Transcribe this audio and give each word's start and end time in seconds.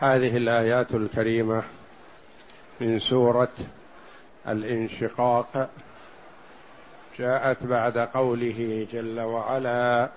هذه 0.00 0.36
الآيات 0.36 0.94
الكريمة 0.94 1.62
من 2.80 2.98
سورة 2.98 3.52
الانشقاق. 4.48 5.70
جاءت 7.18 7.66
بعد 7.66 7.98
قوله 7.98 8.86
جل 8.92 9.20
وعلا 9.20 10.08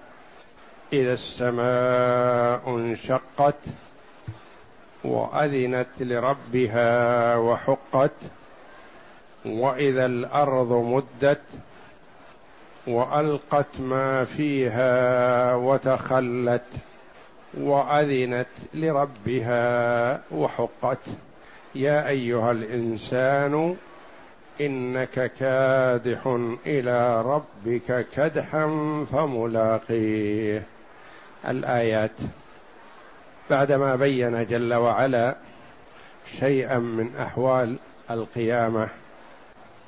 إذا 0.94 1.14
السماء 1.14 2.76
انشقت 2.76 3.56
وأذنت 5.04 5.88
لربها 6.00 7.36
وحقت 7.36 8.12
وإذا 9.46 10.06
الأرض 10.06 10.72
مدت 10.72 11.42
وألقت 12.88 13.82
ما 13.82 14.26
فيها 14.26 15.56
وتخلت 15.56 16.66
وأذنت 17.58 18.48
لربها 18.74 20.22
وحقت. 20.32 21.06
يا 21.76 22.08
أيها 22.08 22.52
الإنسان 22.52 23.76
إنك 24.62 25.32
كادح 25.40 26.38
إلى 26.66 27.22
ربك 27.22 28.08
كدحا 28.16 28.68
فملاقيه. 29.12 30.64
الآيات. 31.48 32.12
بعدما 33.50 33.96
بين 33.96 34.46
جل 34.46 34.74
وعلا 34.74 35.36
شيئا 36.40 36.78
من 36.78 37.16
أحوال 37.16 37.76
القيامة 38.12 38.90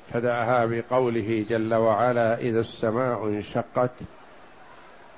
ابتداها 0.08 0.66
بقوله 0.66 1.46
جل 1.50 1.74
وعلا 1.74 2.38
إذا 2.38 2.60
السماء 2.60 3.26
انشقت 3.26 3.90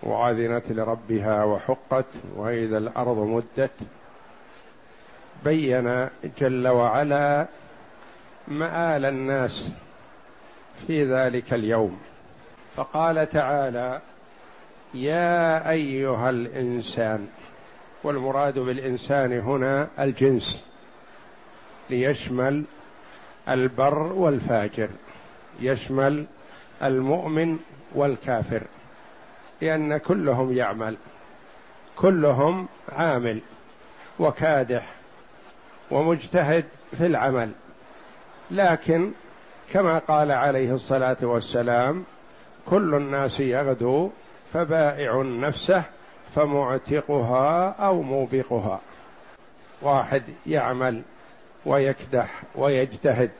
واذنت 0.04 0.72
لربها 0.72 1.44
وحقت 1.44 2.06
وإذا 2.36 2.78
الأرض 2.78 3.18
مدت. 3.18 3.70
بين 5.44 6.08
جل 6.38 6.68
وعلا 6.68 7.46
مآل 8.48 9.04
الناس 9.04 9.72
في 10.86 11.04
ذلك 11.04 11.54
اليوم. 11.54 12.00
فقال 12.76 13.28
تعالى 13.28 14.00
يا 14.94 15.70
أيها 15.70 16.30
الإنسان 16.30 17.28
والمراد 18.04 18.58
بالإنسان 18.58 19.32
هنا 19.32 19.88
الجنس 19.98 20.64
ليشمل 21.90 22.64
البر 23.48 24.12
والفاجر 24.12 24.88
يشمل 25.60 26.26
المؤمن 26.82 27.58
والكافر. 27.94 28.62
لأن 29.60 29.96
كلهم 29.96 30.52
يعمل 30.52 30.96
كلهم 31.96 32.68
عامل 32.92 33.40
وكادح 34.18 34.94
ومجتهد 35.90 36.64
في 36.96 37.06
العمل. 37.06 37.50
لكن 38.50 39.12
كما 39.72 39.98
قال 39.98 40.32
عليه 40.32 40.74
الصلاة 40.74 41.16
والسلام 41.22 42.04
كل 42.66 42.94
الناس 42.94 43.40
يغدو 43.40 44.10
فبائع 44.52 45.22
نفسه 45.22 45.84
فمعتقها 46.34 47.70
أو 47.70 48.02
موبقها. 48.02 48.80
واحد 49.82 50.22
يعمل 50.46 51.02
ويكدح 51.66 52.42
ويجتهد 52.54 53.30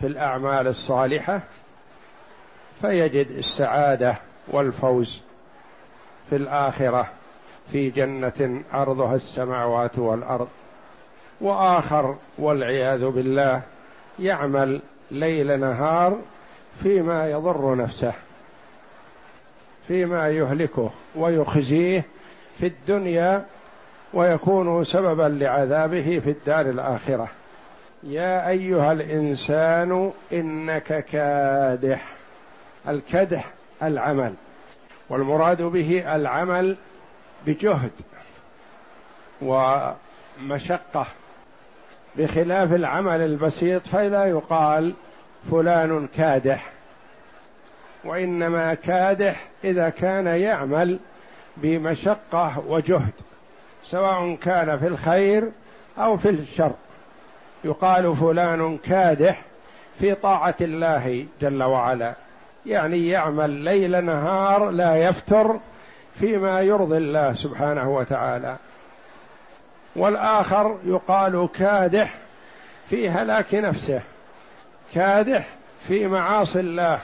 في 0.00 0.06
الأعمال 0.06 0.66
الصالحة 0.66 1.40
فيجد 2.80 3.30
السعادة 3.30 4.16
والفوز 4.48 5.22
في 6.30 6.36
الآخرة 6.36 7.08
في 7.72 7.90
جنة 7.90 8.62
عرضها 8.72 9.14
السماوات 9.14 9.98
والأرض. 9.98 10.48
وآخر 11.40 12.16
والعياذ 12.38 13.08
بالله 13.10 13.62
يعمل 14.18 14.80
ليل 15.10 15.60
نهار 15.60 16.18
فيما 16.82 17.30
يضر 17.30 17.76
نفسه 17.76 18.12
فيما 19.88 20.28
يهلكه 20.28 20.90
ويخزيه 21.14 22.04
في 22.58 22.66
الدنيا 22.66 23.44
ويكون 24.14 24.84
سببا 24.84 25.44
لعذابه 25.44 26.20
في 26.24 26.30
الدار 26.30 26.66
الآخرة. 26.70 27.28
يا 28.02 28.48
أيها 28.48 28.92
الإنسان 28.92 30.12
إنك 30.32 31.04
كادح 31.04 32.06
الكدح 32.88 33.52
العمل. 33.82 34.34
والمراد 35.08 35.62
به 35.62 36.14
العمل 36.16 36.76
بجهد 37.46 37.92
ومشقة. 39.42 41.06
بخلاف 42.16 42.72
العمل 42.72 43.20
البسيط 43.20 43.86
فلا 43.86 44.24
يقال 44.24 44.94
فلان 45.50 46.08
كادح 46.16 46.70
وإنما 48.04 48.74
كادح 48.74 49.48
إذا 49.64 49.88
كان 49.88 50.26
يعمل 50.26 50.98
بمشقة 51.56 52.62
وجهد 52.66 53.12
سواء 53.82 54.34
كان 54.34 54.78
في 54.78 54.86
الخير 54.86 55.50
أو 55.98 56.16
في 56.16 56.30
الشر. 56.30 56.72
يقال 57.64 58.16
فلان 58.16 58.78
كادح 58.78 59.42
في 59.98 60.14
طاعة 60.14 60.56
الله 60.60 61.26
جل 61.40 61.62
وعلا. 61.62 62.14
يعني 62.66 63.08
يعمل 63.08 63.50
ليل 63.50 64.04
نهار 64.04 64.70
لا 64.70 64.96
يفتر 64.96 65.60
فيما 66.20 66.60
يرضي 66.60 66.96
الله 66.96 67.32
سبحانه 67.32 67.90
وتعالى. 67.90 68.56
والآخر 69.96 70.78
يقال 70.84 71.48
كادح 71.54 72.18
في 72.90 73.08
هلاك 73.08 73.54
نفسه 73.54 74.02
كادح 74.94 75.48
في 75.88 76.06
معاصي 76.06 76.60
الله 76.60 77.00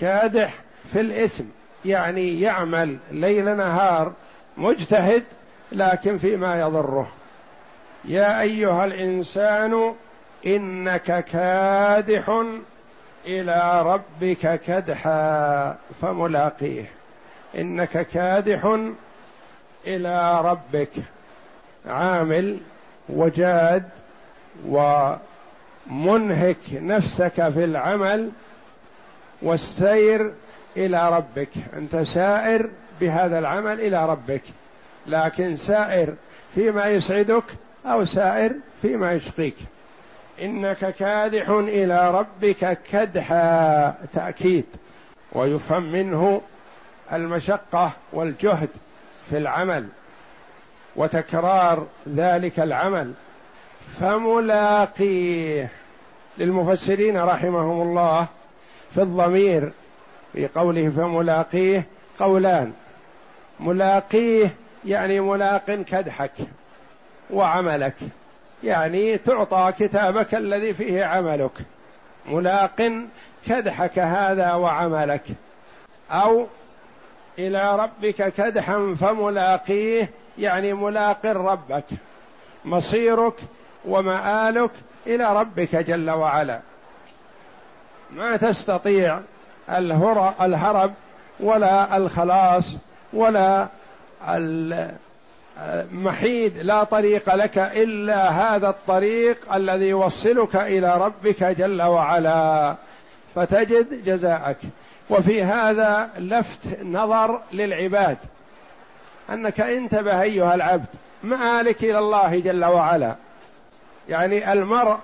كادح 0.00 0.54
في 0.92 1.00
الإثم 1.00 1.44
يعني 1.84 2.40
يعمل 2.40 2.98
ليل 3.10 3.56
نهار 3.56 4.12
مجتهد 4.56 5.24
لكن 5.72 6.18
فيما 6.18 6.60
يضره. 6.60 7.08
يا 8.04 8.40
أيها 8.40 8.84
الإنسان 8.84 9.94
إنك 10.46 11.24
كادح 11.24 12.44
إلى 13.26 13.82
ربك 13.82 14.60
كدحا 14.60 15.76
فملاقيه. 16.02 16.90
إنك 17.58 18.06
كادح 18.06 18.78
إلى 19.86 20.40
ربك. 20.40 20.90
عامل 21.86 22.58
وجاد 23.08 23.88
ومنهك 24.66 26.56
نفسك 26.72 27.48
في 27.48 27.64
العمل 27.64 28.30
والسير 29.42 30.32
إلى 30.76 31.08
ربك. 31.16 31.50
أنت 31.76 31.96
سائر 31.96 32.70
بهذا 33.00 33.38
العمل 33.38 33.80
إلى 33.80 34.06
ربك. 34.06 34.42
لكن 35.06 35.56
سائر 35.56 36.14
فيما 36.54 36.86
يسعدك 36.86 37.44
أو 37.86 38.04
سائر 38.04 38.52
فيما 38.82 39.12
يشقيك. 39.12 39.56
إنك 40.42 40.94
كادح 40.94 41.48
إلى 41.48 42.10
ربك 42.10 42.78
كدحا 42.92 43.94
تأكيد. 44.12 44.64
ويفهم 45.32 45.92
منه 45.92 46.40
المشقة 47.12 47.92
والجهد 48.12 48.68
في 49.30 49.38
العمل 49.38 49.88
وتكرار 50.96 51.86
ذلك 52.08 52.60
العمل. 52.60 53.12
فملاقيه. 54.00 55.70
للمفسرين 56.38 57.16
رحمهم 57.16 57.82
الله 57.82 58.26
في 58.94 59.02
الضمير 59.02 59.72
في 60.32 60.48
قوله 60.54 60.90
فملاقيه 60.96 61.86
قولان. 62.18 62.72
ملاقيه 63.60 64.54
يعني 64.84 65.20
ملاق 65.20 65.70
كدحك 65.70 66.32
وعملك. 67.30 67.94
يعني 68.64 69.18
تعطى 69.18 69.72
كتابك 69.78 70.34
الذي 70.34 70.74
فيه 70.74 71.04
عملك. 71.04 71.52
ملاق 72.26 72.92
كدحك 73.46 73.98
هذا 73.98 74.52
وعملك. 74.52 75.22
أو 76.10 76.46
إلى 77.38 77.76
ربك 77.76 78.32
كدحا 78.32 78.94
فملاقيه 79.00 80.10
يعني 80.38 80.72
ملاق 80.72 81.26
ربك. 81.26 81.84
مصيرك 82.64 83.40
ومآلك 83.84 84.70
إلى 85.06 85.40
ربك 85.40 85.76
جل 85.76 86.10
وعلا. 86.10 86.60
ما 88.10 88.36
تستطيع 88.36 89.20
الهرب 89.70 90.92
ولا 91.40 91.96
الخلاص 91.96 92.76
ولا 93.12 93.68
المحيد 95.58 96.58
لا 96.58 96.84
طريق 96.84 97.34
لك 97.34 97.58
إلا 97.58 98.28
هذا 98.28 98.68
الطريق 98.68 99.54
الذي 99.54 99.88
يوصلك 99.88 100.56
إلى 100.56 100.98
ربك 100.98 101.44
جل 101.44 101.82
وعلا 101.82 102.74
فتجد 103.34 104.04
جزاءك. 104.04 104.56
وفي 105.10 105.42
هذا 105.42 106.10
لفت 106.18 106.82
نظر 106.82 107.40
للعباد 107.52 108.18
أنك 109.30 109.60
انتبه 109.60 110.22
أيها 110.22 110.54
العبد 110.54 110.86
مآلك 111.22 111.84
إلى 111.84 111.98
الله 111.98 112.40
جل 112.40 112.64
وعلا. 112.64 113.14
يعني 114.08 114.52
المرء 114.52 114.96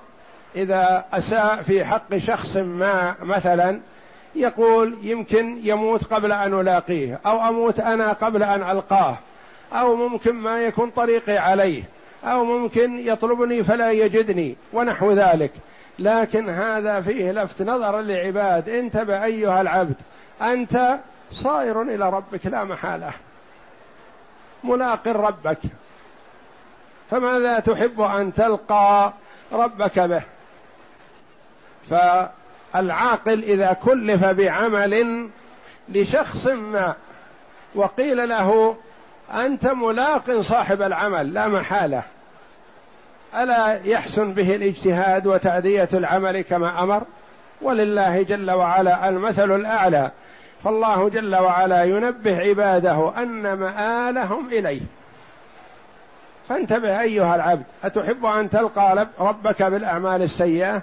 إذا 0.56 1.04
أساء 1.12 1.62
في 1.62 1.84
حق 1.84 2.16
شخص 2.16 2.56
ما 2.56 3.14
مثلا 3.22 3.80
يقول 4.34 4.98
يمكن 5.02 5.58
يموت 5.62 6.04
قبل 6.04 6.32
أن 6.32 6.60
ألاقيه 6.60 7.20
أو 7.26 7.48
أموت 7.48 7.80
أنا 7.80 8.12
قبل 8.12 8.42
أن 8.42 8.70
ألقاه. 8.70 9.18
أو 9.72 9.96
ممكن 9.96 10.32
ما 10.32 10.60
يكون 10.60 10.90
طريقي 10.90 11.38
عليه 11.38 11.82
أو 12.24 12.44
ممكن 12.44 12.98
يطلبني 12.98 13.62
فلا 13.62 13.90
يجدني 13.90 14.56
ونحو 14.72 15.12
ذلك. 15.12 15.52
لكن 15.98 16.48
هذا 16.48 17.00
فيه 17.00 17.32
لفت 17.32 17.62
نظر 17.62 18.00
للعباد. 18.00 18.68
انتبه 18.68 19.24
أيها 19.24 19.60
العبد 19.60 19.96
أنت 20.42 20.98
صائر 21.30 21.82
إلى 21.82 22.10
ربك 22.10 22.46
لا 22.46 22.64
محالة. 22.64 23.10
ملاق 24.64 25.08
ربك. 25.08 25.58
فماذا 27.10 27.58
تحب 27.58 28.00
أن 28.00 28.34
تلقى 28.34 29.12
ربك 29.52 29.98
به؟ 29.98 30.22
فالعاقل 31.90 33.44
إذا 33.44 33.72
كلف 33.72 34.24
بعمل 34.24 35.28
لشخص 35.88 36.46
ما 36.46 36.94
وقيل 37.74 38.28
له 38.28 38.76
أنت 39.30 39.66
ملاق 39.66 40.40
صاحب 40.40 40.82
العمل 40.82 41.34
لا 41.34 41.48
محالة. 41.48 42.02
ألا 43.34 43.80
يحسن 43.84 44.32
به 44.32 44.54
الاجتهاد 44.54 45.26
وتأدية 45.26 45.88
العمل 45.94 46.40
كما 46.40 46.82
أمر؟ 46.82 47.02
ولله 47.62 48.22
جل 48.22 48.50
وعلا 48.50 49.08
المثل 49.08 49.54
الأعلى. 49.54 50.10
فالله 50.64 51.08
جل 51.08 51.36
وعلا 51.36 51.84
ينبه 51.84 52.38
عباده 52.38 53.12
أن 53.18 53.52
مآلهم 53.52 54.48
إليه. 54.48 54.80
فانتبه 56.48 57.00
أيها 57.00 57.34
العبد 57.34 57.64
أتحب 57.84 58.24
أن 58.24 58.50
تلقى 58.50 59.06
ربك 59.20 59.62
بالأعمال 59.62 60.22
السيئة؟ 60.22 60.82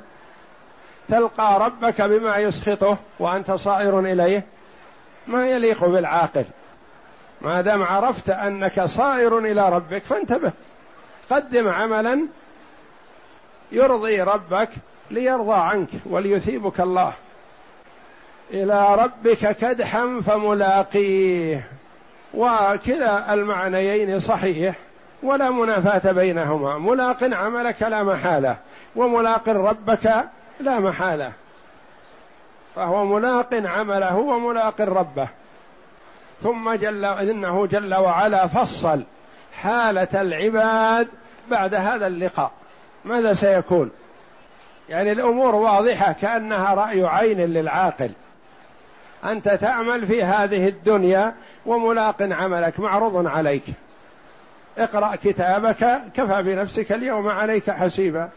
تلقى 1.08 1.60
ربك 1.60 2.02
بما 2.02 2.38
يسخطه 2.38 2.98
وأنت 3.20 3.52
صائر 3.52 4.00
إليه؟ 4.00 4.46
ما 5.28 5.48
يليق 5.48 5.86
بالعاقل. 5.86 6.46
ما 7.42 7.62
دام 7.62 7.84
عرفت 7.84 8.30
أنك 8.30 8.86
صائر 8.86 9.38
إلى 9.38 9.70
ربك 9.70 10.04
فانتبه. 10.04 10.52
قدم 11.32 11.70
عملا 11.70 12.20
يرضي 13.72 14.22
ربك 14.22 14.70
ليرضى 15.12 15.56
عنك 15.56 15.90
وليثيبك 16.06 16.80
الله. 16.80 17.14
إلى 18.52 18.96
ربك 18.96 19.58
كدحا 19.58 20.22
فملاقيه. 20.26 21.68
وكلا 22.34 23.34
المعنيين 23.34 24.20
صحيح 24.20 24.76
ولا 25.24 25.50
منافاة 25.50 26.12
بينهما. 26.12 26.78
ملاق 26.78 27.24
عملك 27.24 27.82
لا 27.82 28.04
محالة 28.04 28.58
وملاق 28.96 29.50
ربك 29.50 30.26
لا 30.60 30.80
محالة. 30.80 31.32
فهو 32.76 33.06
ملاق 33.06 33.54
عمله 33.54 34.18
وملاق 34.18 34.82
ربه. 34.82 35.28
ثم 36.42 36.74
جل 36.74 37.06
إنه 37.06 37.66
جل 37.66 37.96
وعلا 37.96 38.48
فصل 38.48 39.04
حالة 39.54 40.22
العباد 40.22 41.08
بعد 41.52 41.74
هذا 41.74 42.08
اللقاء. 42.08 42.52
ماذا 43.06 43.34
سيكون؟ 43.34 43.92
يعني 44.90 45.12
الأمور 45.12 45.56
واضحة 45.56 46.12
كأنها 46.12 46.74
رأي 46.74 47.06
عين 47.06 47.38
للعاقل. 47.38 48.12
أنت 49.26 49.50
تعمل 49.50 50.08
في 50.08 50.24
هذه 50.24 50.68
الدنيا 50.68 51.36
وملاق 51.66 52.16
عملك 52.22 52.80
معروض 52.80 53.28
عليك. 53.28 53.64
اقرأ 54.78 55.16
كتابك 55.16 56.02
كفى 56.14 56.44
بنفسك 56.44 56.92
اليوم 56.92 57.28
عليك 57.28 57.72
حسيبا. 57.72 58.30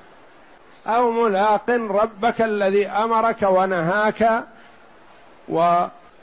أو 0.86 1.10
ملاق 1.10 1.70
ربك 1.70 2.42
الذي 2.42 2.86
أمرك 2.88 3.42
ونهاك 3.42 4.44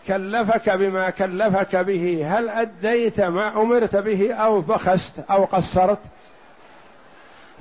وكلفك 0.09 0.69
بما 0.69 1.09
كلفك 1.09 1.75
به. 1.75 2.37
هل 2.37 2.49
أديت 2.49 3.21
ما 3.21 3.61
أمرت 3.61 3.95
به 3.95 4.33
أو 4.33 4.61
بخست 4.61 5.19
أو 5.31 5.45
قصرت؟ 5.45 5.99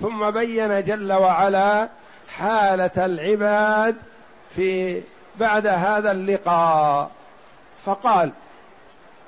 ثم 0.00 0.30
بين 0.30 0.84
جل 0.84 1.12
وعلا 1.12 1.88
حالة 2.28 2.90
العباد 2.96 3.96
في 4.50 5.02
بعد 5.40 5.66
هذا 5.66 6.10
اللقاء. 6.10 7.10
فقال 7.84 8.32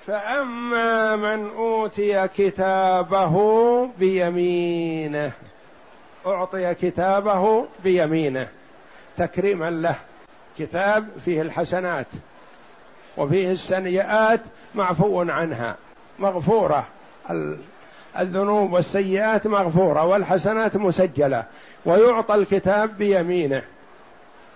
فأما 0.07 1.17
من 1.17 1.50
أوتي 1.50 2.29
كتابه 2.29 3.37
بيمينه 3.99 5.33
أعطي 6.27 6.75
كتابه 6.75 7.67
بيمينه. 7.85 8.49
تكريما 9.17 9.71
له. 9.71 9.97
كتاب 10.59 11.09
فيه 11.25 11.43
الحسنات. 11.43 12.07
وفيه 13.17 13.50
السيئات 13.50 14.40
معفو 14.75 15.21
عنها. 15.21 15.76
مغفورة. 16.19 16.87
الذنوب 18.19 18.73
والسيئات 18.73 19.47
مغفورة 19.47 20.05
والحسنات 20.05 20.76
مسجلة. 20.76 21.45
ويعطى 21.87 22.35
الكتاب 22.35 22.99
بيمينه. 22.99 23.62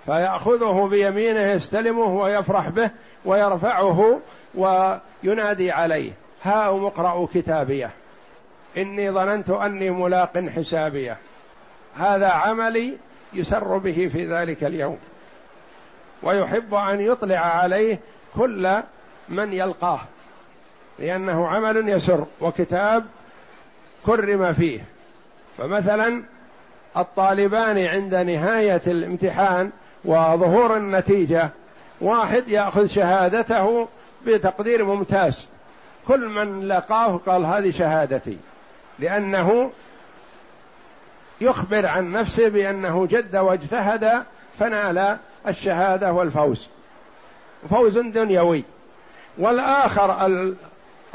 فيأخذه 0.06 0.88
بيمينه 0.90 1.40
يستلمه 1.40 2.14
ويفرح 2.14 2.68
به 2.68 2.90
ويرفعه 3.24 4.20
وينادي 4.54 5.70
عليه. 5.70 6.12
ها 6.42 6.68
اقرأوا 6.68 7.26
كتابيه. 7.34 7.90
إني 8.76 9.10
ظننت 9.10 9.50
أني 9.50 9.90
ملاق 9.90 10.38
حسابيه. 10.38 11.16
هذا 11.96 12.28
عملي 12.28 12.96
يسر 13.32 13.78
به 13.78 14.10
في 14.12 14.26
ذلك 14.26 14.64
اليوم. 14.64 14.98
ويحب 16.22 16.74
أن 16.74 17.00
يطلع 17.00 17.38
عليه 17.38 17.98
كل 18.36 18.82
من 19.28 19.52
يلقاه 19.52 20.00
لأنه 20.98 21.48
عمل 21.48 21.88
يسر 21.88 22.26
وكتاب 22.40 23.04
كرم 24.06 24.52
فيه. 24.52 24.80
فمثلا 25.58 26.22
الطالبان 26.96 27.78
عند 27.78 28.14
نهاية 28.14 28.82
الامتحان 28.86 29.70
وظهور 30.04 30.76
النتيجة 30.76 31.50
واحد 32.00 32.48
يأخذ 32.48 32.86
شهادته 32.86 33.88
بتقدير 34.26 34.84
ممتاز. 34.84 35.48
كل 36.08 36.28
من 36.28 36.68
لقاه 36.68 37.16
قال 37.16 37.44
هذه 37.44 37.70
شهادتي 37.70 38.38
لأنه 38.98 39.70
يخبر 41.40 41.86
عن 41.86 42.12
نفسه 42.12 42.48
بأنه 42.48 43.06
جد 43.06 43.36
واجتهد 43.36 44.24
فنال 44.58 45.18
الشهادة 45.48 46.12
والفوز. 46.12 46.68
فوز 47.70 47.98
دنيوي. 47.98 48.64
والآخر 49.38 50.26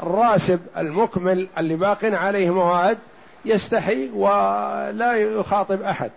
الراسب 0.02 0.60
المكمل 0.76 1.48
اللي 1.58 1.76
باق 1.76 2.04
عليه 2.04 2.50
مواد 2.50 2.98
يستحي 3.44 4.10
ولا 4.10 5.14
يخاطب 5.14 5.82
أحد. 5.82 6.10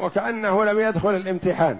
وكأنه 0.00 0.64
لم 0.64 0.80
يدخل 0.80 1.10
الامتحان. 1.10 1.78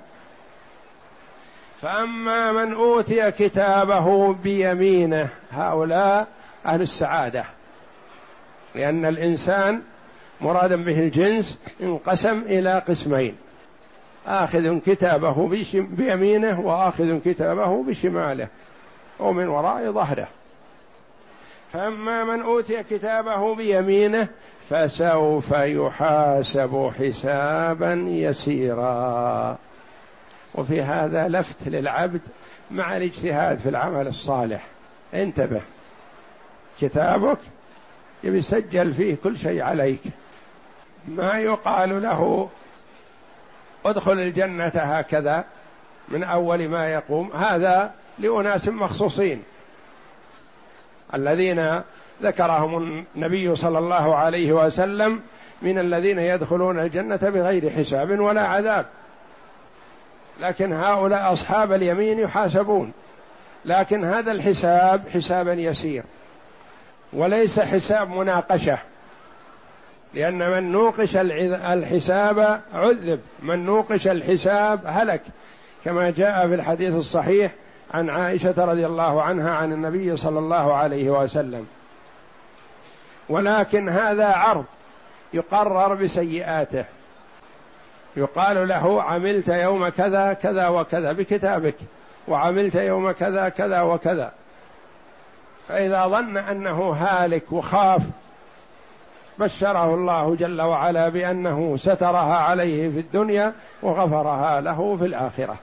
فأما 1.81 2.53
من 2.53 2.75
أوتي 2.75 3.31
كتابه 3.31 4.35
بيمينه 4.35 5.29
هؤلاء 5.51 6.27
أهل 6.67 6.83
السعادة. 6.83 7.45
لأن 8.75 9.07
الإنسان 9.07 9.83
مرادا 10.41 10.77
به 10.77 10.99
الجنس 10.99 11.59
انقسم 11.83 12.39
إلى 12.39 12.83
قسمين. 12.89 13.37
آخذ 14.29 14.79
كتابه 14.79 15.49
بيمينه 15.75 16.61
وآخذ 16.61 17.21
كتابه 17.25 17.83
بشماله 17.83 18.49
ومن 19.19 19.49
وراء 19.49 19.93
ظهره. 19.93 20.29
فأما 21.73 22.25
من 22.25 22.43
أوتي 22.43 22.83
كتابه 22.83 23.55
بيمينه 23.55 24.29
فسوف 24.71 25.51
يحاسب 25.53 26.91
حسابا 26.99 27.93
يسيرا. 28.09 29.59
وفي 30.55 30.83
هذا 30.83 31.29
لفت 31.29 31.69
للعبد 31.69 32.21
مع 32.71 32.97
الاجتهاد 32.97 33.59
في 33.59 33.69
العمل 33.69 34.07
الصالح. 34.07 34.67
انتبه. 35.15 35.61
كتابك 36.81 37.39
يسجل 38.25 38.93
فيه 38.93 39.17
كل 39.25 39.39
شيء 39.39 39.63
عليك. 39.63 40.01
ما 41.09 41.39
يقال 41.39 42.03
له 42.03 42.49
ادخل 43.85 44.13
الجنة 44.13 44.73
هكذا 44.75 45.45
من 46.09 46.25
أول 46.25 46.69
ما 46.69 46.89
يقوم. 46.89 47.33
هذا 47.33 47.95
لأناس 48.19 48.69
مخصوصين 48.69 49.43
الذين 51.15 51.81
ذكرهم 52.23 53.05
النبي 53.17 53.55
صلى 53.57 53.79
الله 53.79 54.17
عليه 54.17 54.53
وسلم 54.53 55.21
من 55.63 55.79
الذين 55.79 56.19
يدخلون 56.19 56.79
الجنة 56.79 57.17
بغير 57.17 57.71
حساب 57.71 58.21
ولا 58.21 58.47
عذاب. 58.47 58.87
لكن 60.41 60.73
هؤلاء 60.73 61.33
أصحاب 61.33 61.73
اليمين 61.73 62.19
يحاسبون. 62.19 62.93
لكن 63.65 64.05
هذا 64.05 64.33
الحساب 64.33 65.09
حسابا 65.09 65.53
يسير. 65.53 66.05
وليس 67.13 67.61
حساب 67.61 68.11
مناقشة. 68.11 68.79
لأن 70.15 70.51
من 70.51 70.73
نوقش 70.73 71.17
الحساب 71.17 72.61
عذب. 72.75 73.21
من 73.43 73.67
نوقش 73.67 74.09
الحساب 74.09 74.81
هلك. 74.87 75.23
كما 75.85 76.11
جاء 76.11 76.49
في 76.49 76.55
الحديث 76.55 76.95
الصحيح 76.95 77.55
عن 77.95 78.11
عائشة 78.11 78.65
رضي 78.65 78.87
الله 78.87 79.23
عنها 79.23 79.51
عن 79.51 79.73
النبي 79.73 80.17
صلى 80.17 80.39
الله 80.39 80.75
عليه 80.75 81.11
وسلم. 81.11 81.67
ولكن 83.29 83.89
هذا 83.89 84.27
عرض 84.27 84.65
يقرر 85.33 85.95
بسيئاته. 85.95 86.85
يقال 88.17 88.69
له 88.69 89.03
عملت 89.03 89.49
يوم 89.49 89.89
كذا 89.89 90.33
كذا 90.33 90.69
وكذا 90.69 91.13
بكتابك. 91.13 91.77
وعملت 92.29 92.75
يوم 92.75 93.11
كذا 93.11 93.49
كذا 93.49 93.81
وكذا. 93.81 94.33
فإذا 95.69 96.07
ظن 96.07 96.37
أنه 96.37 96.91
هالك 96.91 97.53
وخاف 97.53 98.03
بشره 99.39 99.95
الله 99.95 100.37
جل 100.37 100.61
وعلا 100.61 101.09
بأنه 101.09 101.77
سترها 101.77 102.37
عليه 102.37 102.91
في 102.91 102.99
الدنيا 102.99 103.53
وغفرها 103.83 104.61
له 104.61 104.97
في 104.97 105.05
الآخرة. 105.05 105.57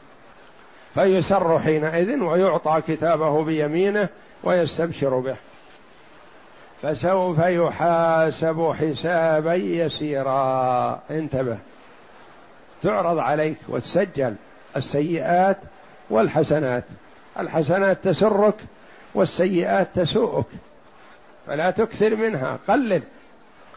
فيسر 0.93 1.59
حينئذ 1.59 2.19
ويعطى 2.19 2.81
كتابه 2.87 3.43
بيمينه 3.43 4.09
ويستبشر 4.43 5.19
به. 5.19 5.35
فسوف 6.81 7.39
يحاسب 7.39 8.71
حسابا 8.79 9.53
يسيرا. 9.53 10.99
انتبه. 11.11 11.57
تعرض 12.81 13.17
عليك 13.17 13.57
وتسجل 13.69 14.35
السيئات 14.75 15.57
والحسنات. 16.09 16.83
الحسنات 17.39 18.03
تسرك 18.03 18.55
والسيئات 19.15 19.95
تسوءك. 19.95 20.45
فلا 21.47 21.71
تكثر 21.71 22.15
منها. 22.15 22.59
قلل. 22.67 23.03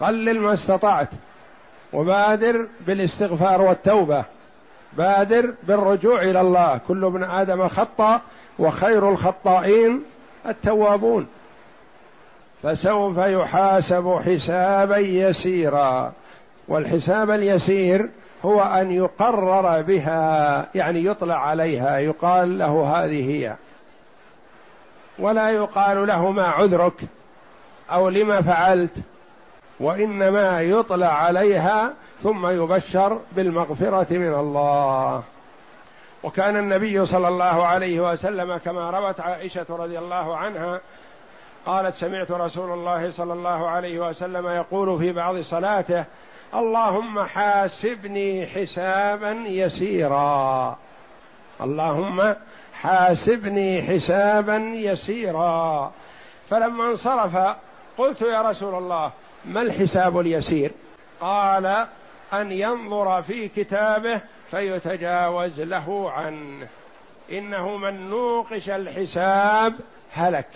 قلل 0.00 0.40
ما 0.40 0.52
استطعت. 0.52 1.08
وبادر 1.92 2.66
بالاستغفار 2.86 3.62
والتوبة. 3.62 4.24
بادر 4.92 5.54
بالرجوع 5.62 6.22
إلى 6.22 6.40
الله. 6.40 6.80
كل 6.88 7.04
ابن 7.04 7.24
آدم 7.24 7.68
خطأ 7.68 8.20
وخير 8.58 9.10
الخطائين 9.10 10.02
التوابون. 10.46 11.26
فسوف 12.62 13.18
يحاسب 13.18 14.20
حسابا 14.26 14.96
يسيرا. 14.96 16.12
والحساب 16.68 17.30
اليسير 17.30 18.08
هو 18.44 18.62
أن 18.62 18.90
يقرر 18.90 19.82
بها 19.82 20.66
يعني 20.74 21.04
يطلع 21.04 21.46
عليها. 21.46 21.98
يقال 21.98 22.58
له 22.58 22.96
هذه 22.96 23.30
هي. 23.30 23.56
ولا 25.18 25.50
يقال 25.50 26.06
له 26.06 26.30
ما 26.30 26.46
عذرك 26.46 27.00
أو 27.90 28.08
لما 28.08 28.42
فعلت. 28.42 28.92
وإنما 29.80 30.62
يطلع 30.62 31.06
عليها 31.06 31.92
ثم 32.20 32.46
يبشر 32.46 33.20
بالمغفرة 33.32 34.06
من 34.10 34.34
الله. 34.34 35.22
وكان 36.22 36.56
النبي 36.56 37.06
صلى 37.06 37.28
الله 37.28 37.66
عليه 37.66 38.10
وسلم 38.10 38.56
كما 38.56 38.90
روت 38.90 39.20
عائشة 39.20 39.66
رضي 39.70 39.98
الله 39.98 40.36
عنها 40.36 40.80
قالت 41.66 41.94
سمعت 41.94 42.30
رسول 42.30 42.70
الله 42.72 43.10
صلى 43.10 43.32
الله 43.32 43.68
عليه 43.68 44.08
وسلم 44.08 44.48
يقول 44.48 44.98
في 44.98 45.12
بعض 45.12 45.40
صلاته 45.40 46.04
اللهم 46.54 47.24
حاسبني 47.24 48.46
حسابا 48.46 49.30
يسيرا. 49.30 50.76
اللهم 51.60 52.34
حاسبني 52.72 53.82
حسابا 53.82 54.56
يسيرا. 54.56 55.92
فلما 56.50 56.86
انصرف 56.90 57.56
قلت 57.98 58.20
يا 58.20 58.42
رسول 58.42 58.74
الله 58.74 59.10
ما 59.48 59.62
الحساب 59.62 60.20
اليسير؟ 60.20 60.72
قال 61.20 61.86
أن 62.32 62.52
ينظر 62.52 63.22
في 63.22 63.48
كتابه 63.48 64.20
فيتجاوز 64.50 65.60
له 65.60 66.10
عنه. 66.10 66.66
إنه 67.32 67.76
من 67.76 68.10
نوقش 68.10 68.70
الحساب 68.70 69.74
هلك. 70.12 70.50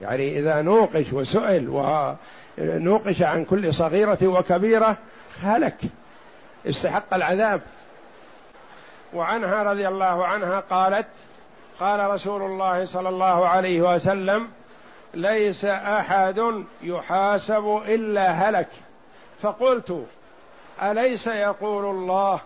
يعني 0.00 0.38
إذا 0.38 0.62
نوقش 0.62 1.12
وسئل 1.12 1.68
ونوقش 2.58 3.22
عن 3.22 3.44
كل 3.44 3.74
صغيرة 3.74 4.18
وكبيرة 4.22 4.96
هلك. 5.40 5.78
استحق 6.66 7.14
العذاب. 7.14 7.60
وعنها 9.14 9.62
رضي 9.62 9.88
الله 9.88 10.26
عنها 10.26 10.60
قالت 10.60 11.06
قال 11.80 12.10
رسول 12.10 12.42
الله 12.42 12.84
صلى 12.84 13.08
الله 13.08 13.48
عليه 13.48 13.94
وسلم 13.94 14.48
ليس 15.14 15.64
أحد 15.64 16.64
يحاسب 16.82 17.82
إلا 17.86 18.30
هلك. 18.30 18.68
فقلت 19.40 20.06
أليس 20.82 21.26
يقول 21.26 21.84
الله 21.84 22.40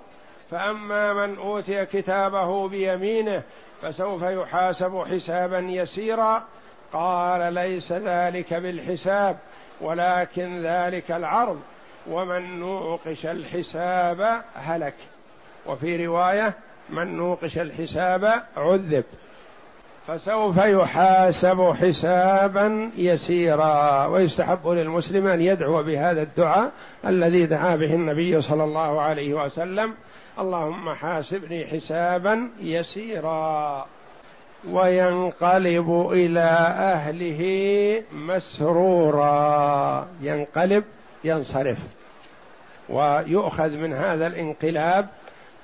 فأما 0.50 1.12
من 1.12 1.36
أوتي 1.36 1.86
كتابه 1.86 2.68
بيمينه 2.68 3.42
فسوف 3.82 4.22
يحاسب 4.22 5.04
حسابا 5.10 5.58
يسيرا؟ 5.58 6.44
قال 6.92 7.54
ليس 7.54 7.92
ذلك 7.92 8.54
بالحساب 8.54 9.36
ولكن 9.80 10.62
ذلك 10.62 11.10
العرض 11.10 11.60
ومن 12.06 12.60
نوقش 12.60 13.26
الحساب 13.26 14.42
هلك. 14.54 14.94
وفي 15.66 16.06
رواية 16.06 16.54
من 16.88 17.16
نوقش 17.16 17.58
الحساب 17.58 18.42
عذب. 18.56 19.04
فسوف 20.06 20.56
يحاسب 20.56 21.72
حسابا 21.72 22.90
يسيرا 22.96 24.06
ويستحب 24.06 24.68
للمسلم 24.68 25.26
أن 25.26 25.40
يدعو 25.40 25.82
بهذا 25.82 26.22
الدعاء 26.22 26.72
الذي 27.06 27.46
دعا 27.46 27.76
به 27.76 27.94
النبي 27.94 28.40
صلى 28.40 28.64
الله 28.64 29.00
عليه 29.00 29.44
وسلم. 29.44 29.94
اللهم 30.38 30.94
حاسبني 30.94 31.66
حسابا 31.66 32.50
يسيرا. 32.60 33.86
وينقلب 34.70 36.08
إلى 36.12 36.48
أهله 36.78 37.42
مسرورا. 38.12 39.28
ينقلب 40.20 40.84
ينصرف. 41.24 41.78
ويؤخذ 42.88 43.70
من 43.70 43.92
هذا 43.92 44.26
الانقلاب 44.26 45.08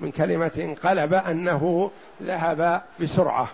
من 0.01 0.11
كلمة 0.11 0.53
انقلب 0.59 1.15
أنه 1.15 1.91
ذهب 2.23 2.83
بسرعة. 3.01 3.49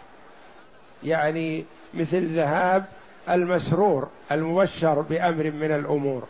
يعني 1.05 1.65
مثل 1.95 2.27
ذهاب 2.27 2.85
المسرور 3.31 4.09
المبشر 4.33 5.01
بأمر 5.01 5.51
من 5.51 5.73
الأمور. 5.73 6.23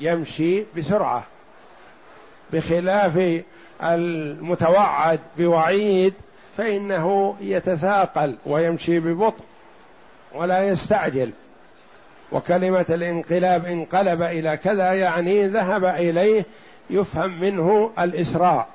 يمشي 0.00 0.64
بسرعة 0.76 1.24
بخلاف 2.52 3.42
المتوعد 3.82 5.20
بوعيد 5.38 6.14
فإنه 6.56 7.36
يتثاقل 7.40 8.36
ويمشي 8.46 9.00
ببطء 9.00 9.44
ولا 10.34 10.68
يستعجل. 10.68 11.32
وكلمة 12.32 12.86
الانقلاب 12.90 13.66
انقلب 13.66 14.22
إلى 14.22 14.56
كذا 14.56 14.92
يعني 14.92 15.46
ذهب 15.48 15.84
إليه 15.84 16.44
يفهم 16.90 17.40
منه 17.40 17.90
الإسراء. 17.98 18.68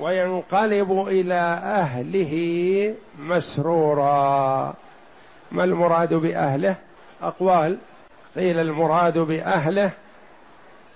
وينقلب 0.00 1.08
إلى 1.08 1.60
أهله 1.64 2.94
مسرورا. 3.18 4.74
ما 5.52 5.64
المراد 5.64 6.14
بأهله؟ 6.14 6.76
أقوال. 7.22 7.78
قيل 8.36 8.58
المراد 8.58 9.18
بأهله 9.18 9.90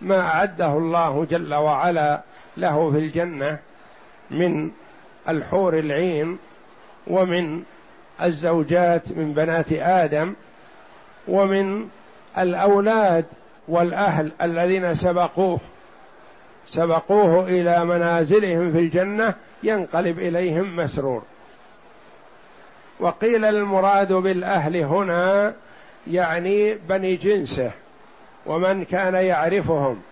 ما 0.01 0.21
أعده 0.21 0.73
الله 0.73 1.25
جل 1.25 1.55
وعلا 1.55 2.23
له 2.57 2.91
في 2.91 2.99
الجنة 2.99 3.59
من 4.31 4.71
الحور 5.29 5.79
العين 5.79 6.39
ومن 7.07 7.63
الزوجات 8.23 9.13
من 9.13 9.33
بنات 9.33 9.73
آدم 9.73 10.35
ومن 11.29 11.89
الأولاد 12.39 13.25
والأهل 13.69 14.33
الذين 14.43 14.95
سبقوه. 14.95 15.61
سبقوه 16.67 17.49
إلى 17.49 17.85
منازلهم 17.85 18.73
في 18.73 18.79
الجنة 18.79 19.35
ينقلب 19.63 20.19
إليهم 20.19 20.77
مسرور. 20.77 21.23
وقيل 23.01 23.45
المراد 23.45 24.13
بالأهل 24.13 24.77
هنا 24.77 25.55
يعني 26.07 26.75
بني 26.75 27.17
جنسه 27.17 27.71
ومن 28.47 28.85
كان 28.85 29.15
يعرفهم. 29.15 30.03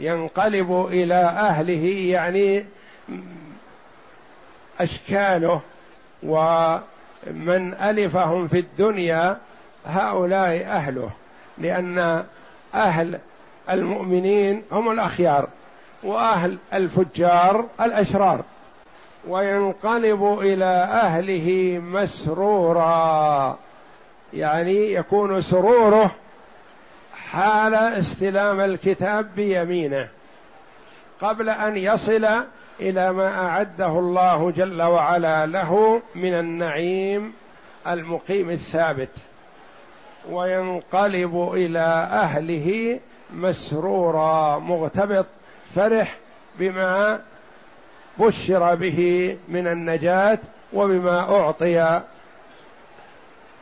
ينقلب 0.00 0.86
إلى 0.90 1.14
أهله 1.14 1.86
يعني 1.86 2.64
أشكاله 4.80 5.60
ومن 6.22 7.74
ألفهم 7.74 8.48
في 8.48 8.58
الدنيا 8.58 9.38
هؤلاء 9.86 10.66
أهله 10.66 11.10
لأن 11.58 12.24
أهل 12.74 13.20
المؤمنين 13.70 14.62
هم 14.72 14.90
الأخيار 14.90 15.48
وأهل 16.02 16.58
الفجار 16.74 17.66
الأشرار 17.80 18.44
وينقلب 19.28 20.38
إلى 20.40 20.64
أهله 20.92 21.78
مسرورا 21.78 23.58
يعني 24.32 24.92
يكون 24.92 25.42
سروره 25.42 26.14
حال 27.14 27.74
استلام 27.74 28.60
الكتاب 28.60 29.34
بيمينه 29.36 30.08
قبل 31.20 31.48
أن 31.48 31.76
يصل 31.76 32.26
إلى 32.80 33.12
ما 33.12 33.46
أعده 33.46 33.98
الله 33.98 34.50
جل 34.50 34.82
وعلا 34.82 35.46
له 35.46 36.02
من 36.14 36.34
النعيم 36.34 37.32
المقيم 37.86 38.50
الثابت 38.50 39.10
وينقلب 40.30 41.50
إلى 41.54 42.08
أهله 42.12 43.00
مسرورا 43.32 44.58
مغتبط 44.58 45.26
فرح 45.74 46.18
بما 46.58 47.20
بشر 48.18 48.74
به 48.74 49.36
من 49.48 49.66
النجاة 49.66 50.38
وبما 50.72 51.18
أعطي 51.18 52.00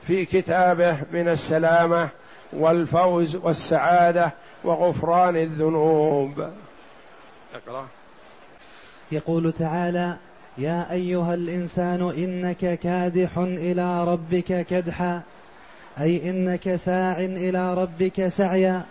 في 0.02 0.24
كتابه 0.24 0.98
من 1.12 1.28
السلامة 1.28 2.08
والفوز 2.52 3.36
والسعادة 3.36 4.32
وغفران 4.64 5.36
الذنوب. 5.36 6.50
اقرأ. 7.54 7.86
يقول 9.12 9.52
تعالى 9.52 10.16
يا 10.58 10.92
أيها 10.92 11.34
الإنسان 11.34 12.10
إنك 12.16 12.78
كادح 12.78 13.38
إلى 13.38 14.04
ربك 14.04 14.66
كدحا 14.66 15.22
أي 16.00 16.30
إنك 16.30 16.76
ساع 16.76 17.18
إلى 17.20 17.74
ربك 17.74 18.28
سعيا. 18.28 18.82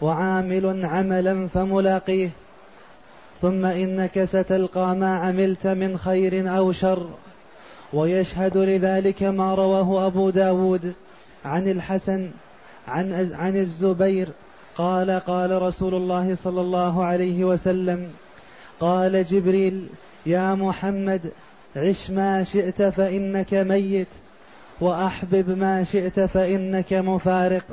وعامل 0.00 0.84
عملا 0.84 1.48
فملاقيه. 1.48 2.30
ثم 3.42 3.64
إنك 3.64 4.24
ستلقى 4.24 4.96
ما 4.96 5.16
عملت 5.16 5.66
من 5.66 5.98
خير 5.98 6.56
أو 6.56 6.72
شر. 6.72 7.06
ويشهد 7.92 8.56
لذلك 8.56 9.22
ما 9.22 9.54
رواه 9.54 10.06
أبو 10.06 10.30
داود 10.30 10.92
عن 11.44 11.68
الحسن 11.68 12.30
عن 12.88 13.32
عن 13.34 13.56
الزبير. 13.56 14.28
قال 14.76 15.10
قال 15.10 15.62
رسول 15.62 15.94
الله 15.94 16.34
صلى 16.34 16.60
الله 16.60 17.04
عليه 17.04 17.44
وسلم 17.44 18.10
قال 18.80 19.24
جبريل 19.24 19.86
يا 20.26 20.54
محمد 20.54 21.20
عش 21.76 22.10
ما 22.10 22.42
شئت 22.42 22.82
فإنك 22.82 23.54
ميت 23.54 24.08
وأحبب 24.80 25.58
ما 25.58 25.84
شئت 25.84 26.20
فإنك 26.20 26.92
مفارق. 26.92 27.64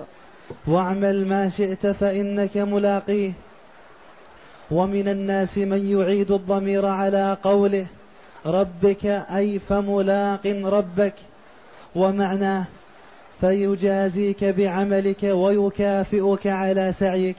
واعمل 0.67 1.27
ما 1.27 1.49
شئت 1.49 1.87
فإنك 1.87 2.57
ملاقيه. 2.57 3.31
ومن 4.71 5.07
الناس 5.07 5.57
من 5.57 5.99
يعيد 5.99 6.31
الضمير 6.31 6.85
على 6.85 7.37
قوله 7.43 7.85
ربك 8.45 9.05
أي 9.05 9.59
فملاق 9.59 10.47
ربك. 10.65 11.13
ومعناه 11.95 12.65
فيجازيك 13.41 14.43
بعملك 14.43 15.23
ويكافئك 15.23 16.47
على 16.47 16.91
سعيك. 16.91 17.37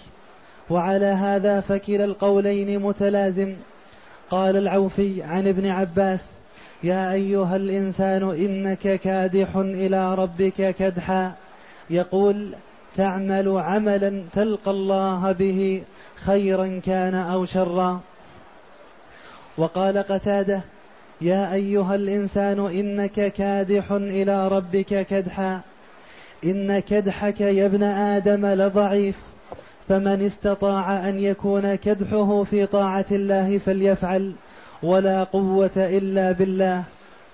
وعلى 0.70 1.06
هذا 1.06 1.60
فكلا 1.60 2.04
القولين 2.04 2.78
متلازم. 2.78 3.54
قال 4.30 4.56
العوفي 4.56 5.22
عن 5.22 5.48
ابن 5.48 5.66
عباس 5.66 6.26
يا 6.82 7.12
أيها 7.12 7.56
الإنسان 7.56 8.22
إنك 8.30 9.00
كادح 9.00 9.56
إلى 9.56 10.14
ربك 10.14 10.74
كدحا. 10.74 11.32
يقول 11.90 12.54
تعمل 12.96 13.58
عملا 13.58 14.24
تلقى 14.32 14.70
الله 14.70 15.32
به 15.32 15.82
خيرا 16.16 16.80
كان 16.86 17.14
أو 17.14 17.44
شرا. 17.44 18.00
وقال 19.56 19.98
قتادة 19.98 20.60
يا 21.20 21.54
أيها 21.54 21.94
الإنسان 21.94 22.60
إنك 22.60 23.32
كادح 23.32 23.92
إلى 23.92 24.48
ربك 24.48 25.06
كدحا. 25.06 25.60
إن 26.44 26.78
كدحك 26.78 27.40
يا 27.40 27.66
ابن 27.66 27.82
آدم 27.82 28.46
لضعيف. 28.46 29.16
فمن 29.88 30.22
استطاع 30.26 31.08
أن 31.08 31.18
يكون 31.18 31.74
كدحه 31.74 32.44
في 32.44 32.66
طاعة 32.66 33.06
الله 33.10 33.58
فليفعل 33.58 34.32
ولا 34.82 35.24
قوة 35.24 35.70
إلا 35.76 36.32
بالله. 36.32 36.84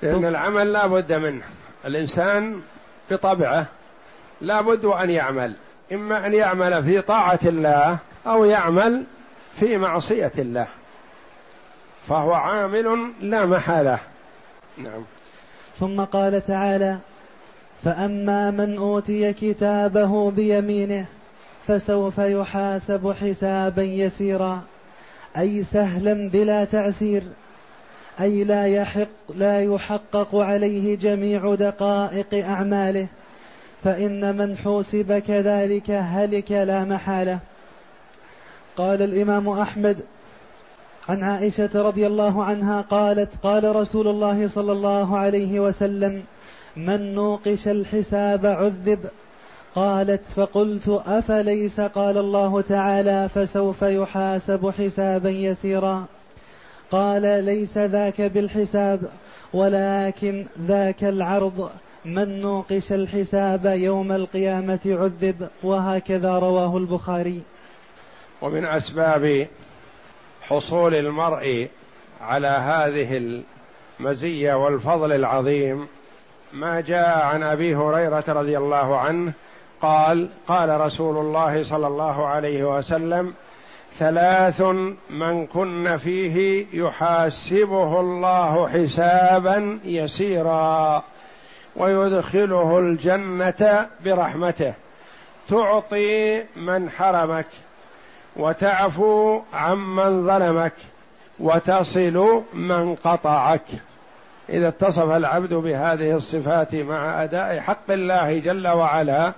لأن 0.02 0.24
العمل 0.24 0.72
لا 0.72 0.86
بد 0.86 1.12
منه. 1.12 1.42
الإنسان 1.84 2.60
بطبعه 3.10 3.66
لا 4.40 4.60
بد 4.60 4.84
أن 4.84 5.10
يعمل. 5.10 5.54
إما 5.92 6.26
أن 6.26 6.34
يعمل 6.34 6.84
في 6.84 7.00
طاعة 7.00 7.38
الله 7.44 7.98
أو 8.26 8.44
يعمل 8.44 9.04
في 9.54 9.78
معصية 9.78 10.32
الله. 10.38 10.66
فهو 12.08 12.32
عامل 12.32 13.12
لا 13.20 13.46
محالة. 13.46 13.98
نعم. 14.78 15.02
ثم 15.80 16.00
قال 16.00 16.46
تعالى 16.46 16.98
فأما 17.84 18.50
من 18.50 18.76
أوتي 18.78 19.32
كتابه 19.32 20.30
بيمينه 20.30 21.06
فسوف 21.66 22.18
يحاسب 22.18 23.14
حسابا 23.20 23.82
يسيرا. 23.82 24.62
أي 25.36 25.62
سهلا 25.62 26.28
بلا 26.28 26.64
تعسير 26.64 27.22
أي 28.20 28.44
لا 28.44 28.66
يحق 28.66 29.08
لا 29.36 29.62
يحقق 29.62 30.34
عليه 30.34 30.96
جميع 30.96 31.54
دقائق 31.54 32.46
أعماله. 32.46 33.06
فإن 33.84 34.36
من 34.36 34.56
حوسب 34.56 35.18
كذلك 35.18 35.90
هلك 35.90 36.52
لا 36.52 36.84
محالة. 36.84 37.38
قال 38.76 39.02
الإمام 39.02 39.48
أحمد 39.48 40.00
عن 41.08 41.22
عائشة 41.22 41.70
رضي 41.74 42.06
الله 42.06 42.44
عنها 42.44 42.80
قالت 42.80 43.28
قال 43.42 43.76
رسول 43.76 44.08
الله 44.08 44.48
صلى 44.48 44.72
الله 44.72 45.18
عليه 45.18 45.60
وسلم 45.60 46.22
من 46.76 47.14
نوقش 47.14 47.68
الحساب 47.68 48.46
عذب 48.46 48.98
قالت 49.74 50.20
فقلت 50.36 51.02
أفليس؟ 51.06 51.80
قال 51.80 52.18
الله 52.18 52.60
تعالى 52.60 53.28
فسوف 53.34 53.82
يحاسب 53.82 54.70
حسابا 54.78 55.30
يسيرا. 55.30 56.04
قال 56.90 57.44
ليس 57.44 57.78
ذاك 57.78 58.20
بالحساب 58.20 59.00
ولكن 59.52 60.46
ذاك 60.66 61.04
العرض. 61.04 61.70
من 62.14 62.40
نوقش 62.40 62.92
الحساب 62.92 63.66
يوم 63.66 64.12
القيامة 64.12 64.80
عذب 64.86 65.48
وهكذا 65.62 66.38
رواه 66.38 66.76
البخاري. 66.76 67.42
ومن 68.42 68.64
أسباب 68.64 69.46
حصول 70.42 70.94
المرء 70.94 71.68
على 72.20 72.48
هذه 72.48 73.40
المزية 74.00 74.54
والفضل 74.54 75.12
العظيم 75.12 75.86
ما 76.52 76.80
جاء 76.80 77.18
عن 77.18 77.42
أبي 77.42 77.76
هريرة 77.76 78.24
رضي 78.28 78.58
الله 78.58 78.98
عنه 78.98 79.32
قال 79.82 80.28
قال 80.48 80.80
رسول 80.80 81.16
الله 81.16 81.62
صلى 81.62 81.86
الله 81.86 82.26
عليه 82.26 82.76
وسلم 82.76 83.34
ثلاث 83.92 84.60
من 85.10 85.46
كن 85.46 85.96
فيه 85.96 86.66
يحاسبه 86.72 88.00
الله 88.00 88.68
حسابا 88.68 89.78
يسيرا. 89.84 91.02
ويدخله 91.78 92.78
الجنة 92.78 93.86
برحمته. 94.04 94.74
تعطي 95.48 96.42
من 96.56 96.90
حرمك 96.90 97.46
وتعفو 98.36 99.40
عمن 99.54 100.26
ظلمك 100.26 100.72
وتصل 101.40 102.42
من 102.54 102.94
قطعك. 102.94 103.62
إذا 104.48 104.68
اتصف 104.68 105.10
العبد 105.10 105.54
بهذه 105.54 106.16
الصفات 106.16 106.74
مع 106.74 107.22
أداء 107.22 107.60
حق 107.60 107.90
الله 107.90 108.38
جل 108.38 108.68
وعلا 108.68 109.32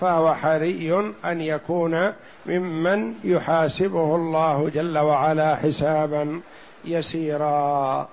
فهو 0.00 0.34
حري 0.34 1.12
أن 1.24 1.40
يكون 1.40 2.12
ممن 2.46 3.14
يحاسبه 3.24 4.16
الله 4.16 4.70
جل 4.74 4.98
وعلا 4.98 5.56
حسابا 5.56 6.40
يسيرا. 6.84 8.08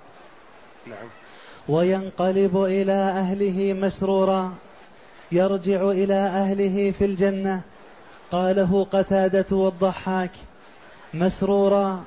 نعم. 0.88 1.25
وينقلب 1.70 2.64
إلى 2.64 2.92
أهله 2.92 3.74
مسرورا 3.74 4.54
يرجع 5.32 5.92
إلى 5.92 6.14
أهله 6.14 6.92
في 6.92 7.06
الجنة. 7.06 7.62
قاله 8.32 8.88
قتادة 8.92 9.58
والضحاك 9.58 10.32
مسرورا 11.14 12.04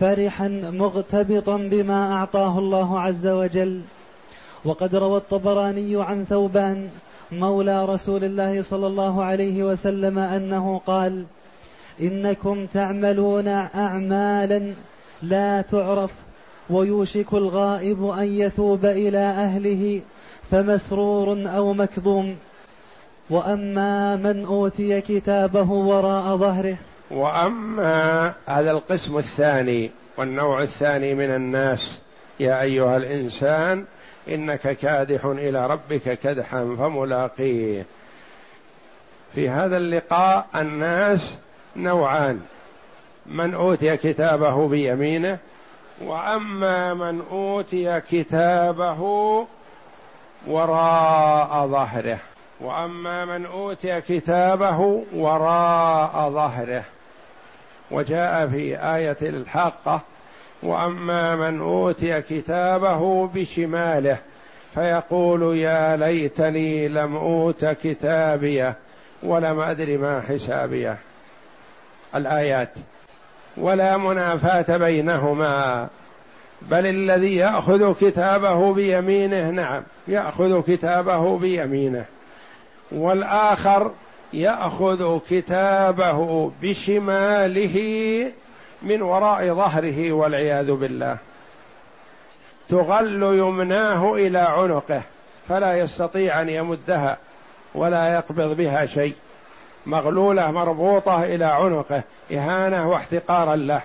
فرحا 0.00 0.48
مغتبطا 0.72 1.56
بما 1.56 2.12
أعطاه 2.12 2.58
الله 2.58 3.00
عز 3.00 3.26
وجل. 3.26 3.80
وقد 4.64 4.94
روى 4.94 5.16
الطبراني 5.16 6.02
عن 6.02 6.24
ثوبان 6.24 6.88
مولى 7.32 7.84
رسول 7.84 8.24
الله 8.24 8.62
صلى 8.62 8.86
الله 8.86 9.24
عليه 9.24 9.64
وسلم 9.64 10.18
أنه 10.18 10.80
قال 10.86 11.24
إنكم 12.00 12.66
تعملون 12.66 13.48
أعمالا 13.48 14.74
لا 15.22 15.62
تعرف 15.62 16.10
ويوشك 16.70 17.32
الغائب 17.32 18.06
أن 18.06 18.40
يثوب 18.40 18.86
إلى 18.86 19.18
أهله 19.18 20.00
فمسرور 20.50 21.48
أو 21.56 21.72
مكظوم. 21.72 22.36
وأما 23.30 24.16
من 24.16 24.44
أوتي 24.44 25.00
كتابه 25.00 25.70
وراء 25.70 26.36
ظهره. 26.36 26.76
وأما 27.10 28.34
هذا 28.46 28.70
القسم 28.70 29.18
الثاني 29.18 29.90
والنوع 30.16 30.62
الثاني 30.62 31.14
من 31.14 31.34
الناس 31.34 32.00
يا 32.40 32.60
أيها 32.60 32.96
الإنسان 32.96 33.84
إنك 34.28 34.60
كادح 34.60 35.24
إلى 35.24 35.66
ربك 35.66 36.18
كدحا 36.18 36.76
فملاقيه. 36.78 37.86
في 39.34 39.48
هذا 39.48 39.76
اللقاء 39.76 40.46
الناس 40.54 41.38
نوعان 41.76 42.40
من 43.26 43.54
أوتي 43.54 43.96
كتابه 43.96 44.68
بيمينه 44.68 45.38
وأما 46.06 46.94
من 46.94 47.22
أوتي 47.30 48.00
كتابه 48.00 49.00
وراء 50.46 51.66
ظهره. 51.66 52.18
وأما 52.60 53.24
من 53.24 53.46
أوتي 53.46 54.00
كتابه 54.00 55.04
وراء 55.14 56.30
ظهره. 56.30 56.84
وجاء 57.90 58.48
في 58.48 58.76
آية 58.76 59.16
الحاقه 59.22 60.00
وأما 60.62 61.36
من 61.36 61.60
أوتي 61.60 62.22
كتابه 62.22 63.26
بشماله 63.26 64.18
فيقول 64.74 65.56
يا 65.56 65.96
ليتني 65.96 66.88
لم 66.88 67.16
أوت 67.16 67.64
كتابيه 67.64 68.76
ولم 69.22 69.60
أدر 69.60 69.98
ما 69.98 70.20
حسابيه. 70.20 70.98
الآيات. 72.14 72.72
ولا 73.56 73.96
منافاة 73.96 74.76
بينهما. 74.76 75.88
بل 76.62 76.86
الذي 76.86 77.36
يأخذ 77.36 77.94
كتابه 77.94 78.74
بيمينه 78.74 79.50
نعم 79.50 79.82
يأخذ 80.08 80.62
كتابه 80.62 81.38
بيمينه. 81.38 82.04
والآخر 82.92 83.90
يأخذ 84.32 85.18
كتابه 85.30 86.50
بشماله 86.62 87.76
من 88.82 89.02
وراء 89.02 89.54
ظهره 89.54 90.12
والعياذ 90.12 90.72
بالله. 90.72 91.18
تغل 92.68 93.22
يمناه 93.22 94.14
إلى 94.14 94.38
عنقه 94.38 95.02
فلا 95.48 95.78
يستطيع 95.78 96.40
أن 96.40 96.48
يمدها 96.48 97.18
ولا 97.74 98.14
يقبض 98.14 98.56
بها 98.56 98.86
شيء. 98.86 99.14
مغلولة 99.86 100.50
مربوطة 100.50 101.24
إلى 101.24 101.44
عنقه 101.44 102.02
إهانة 102.32 102.88
واحتقارا 102.88 103.56
له. 103.56 103.82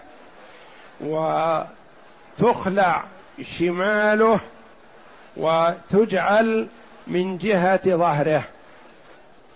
وتخلع 2.39 3.03
شماله 3.41 4.39
وتجعل 5.37 6.67
من 7.07 7.37
جهة 7.37 7.81
ظهره. 7.85 8.43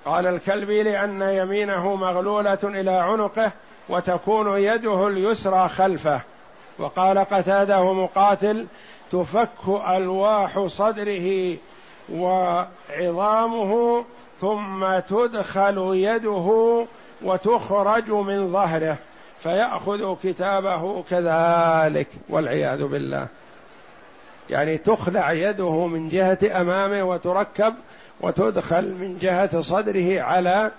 قال 0.06 0.28
الكلبي 0.28 0.84
لأن 0.84 1.22
يمينه 1.22 1.96
مغلولة 1.96 2.60
إلى 2.64 2.92
عنقه 2.92 3.52
وتكون 3.90 4.58
يده 4.58 5.08
اليسرى 5.08 5.68
خلفه. 5.68 6.22
وقال 6.80 7.20
قتاده 7.20 7.94
مقاتل 7.94 8.68
تفك 9.12 9.68
ألواح 9.90 10.60
صدره 10.60 11.58
وعظامه 12.14 14.06
ثم 14.42 15.00
تدخل 15.00 15.92
يده 15.94 16.86
وتخرج 17.22 18.10
من 18.10 18.52
ظهره 18.52 18.98
فيأخذ 19.44 20.16
كتابه 20.24 21.04
كذلك 21.04 22.08
والعياذ 22.30 22.84
بالله. 22.84 23.28
يعني 24.50 24.78
تخلع 24.78 25.32
يده 25.32 25.88
من 25.88 26.10
جهة 26.10 26.62
أمامه 26.62 27.04
وتركب 27.04 27.74
وتدخل 28.22 28.94
من 28.94 29.18
جهة 29.22 29.62
صدره 29.62 30.22
على 30.22 30.72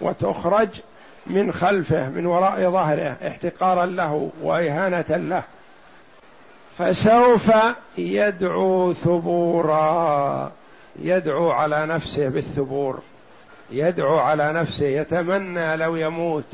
وتخرج 0.00 0.68
من 1.26 1.52
خلفه 1.52 2.08
من 2.08 2.26
وراء 2.26 2.70
ظهره 2.70 3.16
احتقارا 3.26 3.86
له 3.86 4.30
وإهانة 4.42 5.04
له. 5.08 5.42
فسوف 6.78 7.52
يدعو 7.98 8.92
ثبورا. 8.92 10.52
يدعو 10.98 11.50
على 11.50 11.86
نفسه 11.86 12.28
بالثبور 12.28 13.00
يدعو 13.70 14.18
على 14.18 14.52
نفسه 14.52 14.86
يتمنى 14.86 15.76
لو 15.76 15.96
يموت 15.96 16.52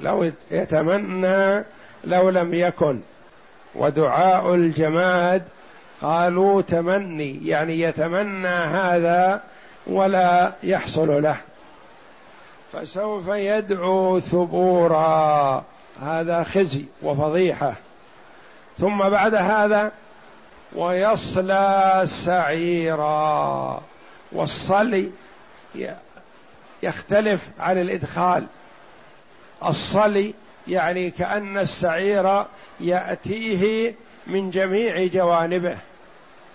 لو 0.00 0.30
يتمنى 0.50 1.64
لو 2.04 2.30
لم 2.30 2.54
يكن. 2.54 3.00
ودعاء 3.74 4.54
الجماد 4.54 5.42
قالوا 6.02 6.62
تمني 6.62 7.46
يعني 7.46 7.80
يتمنى 7.80 8.48
هذا 8.48 9.42
ولا 9.86 10.52
يحصل 10.62 11.22
له. 11.22 11.36
فسوف 12.72 13.28
يدعو 13.28 14.20
ثبورا 14.20 15.64
هذا 16.00 16.42
خزي 16.42 16.84
وفضيحة. 17.02 17.74
ثم 18.78 18.98
بعد 18.98 19.34
هذا 19.34 19.92
ويصلى 20.76 22.02
سعيرا. 22.06 23.82
والصلي 24.32 25.10
يختلف 26.82 27.48
عن 27.58 27.80
الإدخال. 27.80 28.46
الصلي 29.64 30.34
يعني 30.68 31.10
كأن 31.10 31.58
السعير 31.58 32.44
يأتيه 32.80 33.94
من 34.26 34.50
جميع 34.50 35.06
جوانبه. 35.06 35.76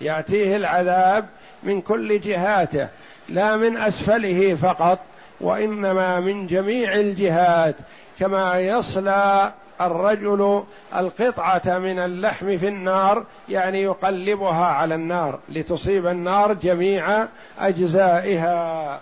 يأتيه 0.02 0.56
العذاب 0.56 1.26
من 1.64 1.82
كل 1.82 2.22
جهاته. 2.22 2.88
لا 3.30 3.56
من 3.58 3.78
أسفله 3.78 4.56
فقط 4.56 5.00
وإنما 5.42 6.20
من 6.20 6.48
جميع 6.48 6.94
الجهات. 6.94 7.76
كما 8.20 8.60
يصلى 8.60 9.54
الرجل 9.82 10.64
القطعة 10.96 11.78
من 11.78 12.00
اللحم 12.00 12.58
في 12.58 12.68
النار 12.68 13.24
يعني 13.50 13.82
يقلبها 13.82 14.66
على 14.66 14.96
النار 14.96 15.40
لتصيب 15.50 16.08
النار 16.08 16.54
جميع 16.54 17.28
أجزائها. 17.60 19.00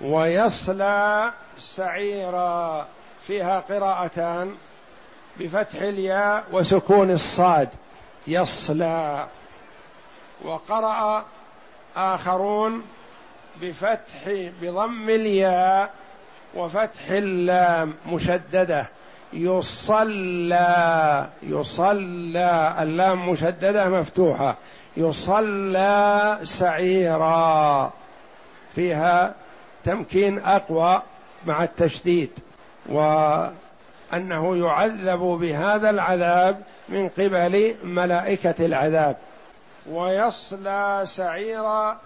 ويصلى 0.00 1.30
سعيرا. 1.58 2.86
فيها 3.26 3.60
قراءتان 3.60 4.54
بفتح 5.40 5.82
الياء 5.82 6.44
وسكون 6.52 7.10
الصاد. 7.10 7.68
يصلى. 8.26 9.26
وقرأ 10.44 11.24
آخرون 11.96 12.82
بفتح 13.62 14.50
بضم 14.62 15.08
الياء 15.08 15.90
وفتح 16.54 17.10
اللام 17.10 17.94
مشددة. 18.06 18.88
يصلى 19.34 21.28
يصلى 21.42 22.76
اللام 22.80 23.28
مشددة 23.28 23.88
مفتوحة. 23.88 24.56
يصلى 24.96 26.38
سعيرا. 26.42 27.92
فيها 28.74 29.34
تمكين 29.84 30.38
أقوى 30.38 31.02
مع 31.46 31.64
التشديد 31.64 32.30
وأنه 32.88 34.56
يعذب 34.56 35.20
بهذا 35.20 35.90
العذاب 35.90 36.62
من 36.88 37.08
قبل 37.08 37.74
ملائكة 37.84 38.66
العذاب. 38.66 39.16
ويصلى 39.90 41.02
سعيرا 41.04 41.98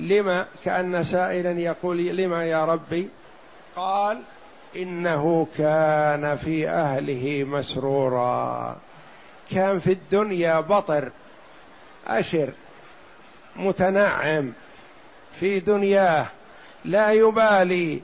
لما 0.00 0.46
كأن 0.64 1.02
سائلا 1.02 1.50
يقول 1.50 1.98
لما 1.98 2.44
يا 2.44 2.64
ربي؟ 2.64 3.08
قال 3.76 4.18
إنه 4.76 5.46
كان 5.58 6.36
في 6.36 6.68
أهله 6.68 7.44
مسرورا. 7.44 8.76
كان 9.50 9.78
في 9.78 9.92
الدنيا 9.92 10.60
بطر 10.60 11.10
أشر 12.06 12.52
متنعم 13.56 14.52
في 15.32 15.60
دنياه 15.60 16.26
لا 16.84 17.10
يبالي. 17.10 18.00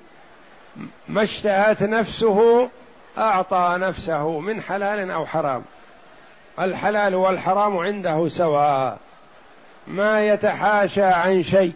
ما 1.09 1.23
اشتهت 1.23 1.83
نفسه 1.83 2.69
أعطى 3.19 3.77
نفسه 3.79 4.41
من 4.41 4.63
حلال 4.63 5.11
أو 5.11 5.27
حرام. 5.27 5.63
الحلال 6.61 7.15
والحرام 7.15 7.77
عنده 7.77 8.29
سواء. 8.29 8.99
ما 9.87 10.27
يتحاشى 10.27 11.03
عن 11.03 11.43
شيء 11.43 11.73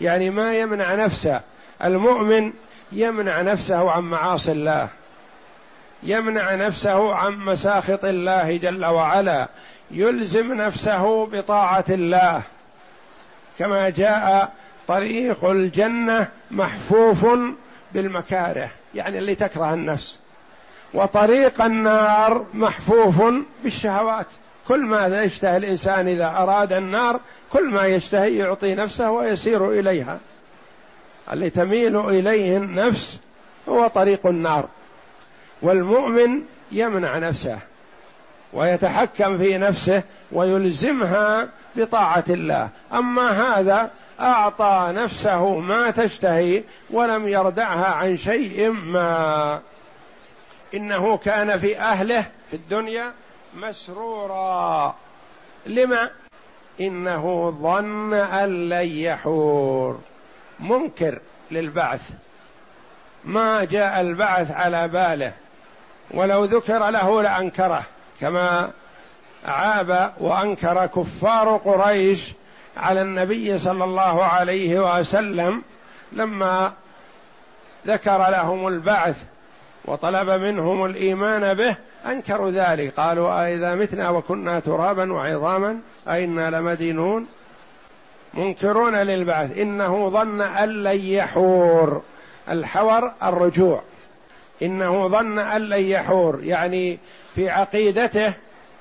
يعني 0.00 0.30
ما 0.30 0.58
يمنع 0.58 0.94
نفسه. 0.94 1.40
المؤمن 1.84 2.52
يمنع 2.94 3.40
نفسه 3.40 3.90
عن 3.90 4.02
معاصي 4.02 4.52
الله 4.52 4.88
يمنع 6.02 6.54
نفسه 6.54 7.14
عن 7.14 7.36
مساخط 7.36 8.04
الله 8.04 8.56
جل 8.56 8.84
وعلا 8.84 9.48
يلزم 9.90 10.52
نفسه 10.54 11.26
بطاعة 11.26 11.84
الله. 11.88 12.42
كما 13.58 13.88
جاء 13.88 14.52
طريق 14.88 15.44
الجنة 15.44 16.28
محفوف 16.50 17.26
بالمكاره 17.94 18.70
يعني 18.94 19.18
اللي 19.18 19.34
تكره 19.34 19.74
النفس. 19.74 20.18
وطريق 20.94 21.62
النار 21.62 22.46
محفوف 22.54 23.22
بالشهوات. 23.62 24.26
كل 24.68 24.80
ما 24.80 25.22
يشتهي 25.22 25.56
الإنسان 25.56 26.08
إذا 26.08 26.26
أراد 26.26 26.72
النار 26.72 27.20
كل 27.52 27.70
ما 27.70 27.86
يشتهي 27.86 28.36
يعطي 28.36 28.74
نفسه 28.74 29.10
ويسير 29.10 29.70
إليها. 29.70 30.18
اللي 31.32 31.50
تميل 31.50 31.96
إليه 31.96 32.56
النفس 32.56 33.20
هو 33.68 33.86
طريق 33.86 34.26
النار. 34.26 34.68
والمؤمن 35.62 36.42
يمنع 36.72 37.18
نفسه 37.18 37.58
ويتحكم 38.52 39.38
في 39.38 39.58
نفسه 39.58 40.02
ويلزمها 40.32 41.48
بطاعة 41.76 42.24
الله. 42.28 42.68
أما 42.92 43.30
هذا 43.30 43.90
أعطى 44.20 44.92
نفسه 44.94 45.58
ما 45.58 45.90
تشتهي 45.90 46.62
ولم 46.90 47.28
يردعها 47.28 47.86
عن 47.86 48.16
شيء 48.16 48.70
ما. 48.70 49.60
إنه 50.74 51.16
كان 51.16 51.58
في 51.58 51.78
أهله 51.78 52.26
في 52.50 52.56
الدنيا 52.56 53.12
مسرورا. 53.56 54.94
لما؟ 55.66 56.10
إنه 56.80 57.50
ظن 57.62 58.14
أن 58.14 58.68
لن 58.68 58.86
يحور. 58.86 60.00
منكر 60.60 61.18
للبعث. 61.50 62.10
ما 63.24 63.64
جاء 63.64 64.00
البعث 64.00 64.50
على 64.50 64.88
باله. 64.88 65.32
ولو 66.10 66.44
ذكر 66.44 66.90
له 66.90 67.22
لأنكره. 67.22 67.82
كما 68.20 68.70
عاب 69.46 70.12
وأنكر 70.20 70.86
كفار 70.86 71.56
قريش 71.56 72.32
على 72.76 73.02
النبي 73.02 73.58
صلى 73.58 73.84
الله 73.84 74.24
عليه 74.24 74.98
وسلم 74.98 75.62
لما 76.12 76.72
ذكر 77.86 78.30
لهم 78.30 78.68
البعث 78.68 79.24
وطلب 79.84 80.30
منهم 80.30 80.84
الإيمان 80.84 81.54
به 81.54 81.76
أنكروا 82.06 82.50
ذلك. 82.50 83.00
قالوا 83.00 83.46
أإذا 83.46 83.74
متنا 83.74 84.10
وكنا 84.10 84.60
ترابا 84.60 85.12
وعظاما 85.12 85.80
أئنا 86.08 86.50
لمدينون؟ 86.50 87.26
منكرون 88.36 88.94
للبعث. 88.94 89.58
إنه 89.58 90.08
ظن 90.08 90.40
أن 90.40 90.68
لن 90.68 91.00
يحور. 91.00 92.02
الحور 92.48 93.12
الرجوع. 93.22 93.82
إنه 94.62 95.08
ظن 95.08 95.38
أن 95.38 95.62
لن 95.62 95.80
يحور. 95.80 96.40
يعني 96.42 96.98
في 97.34 97.50
عقيدته 97.50 98.34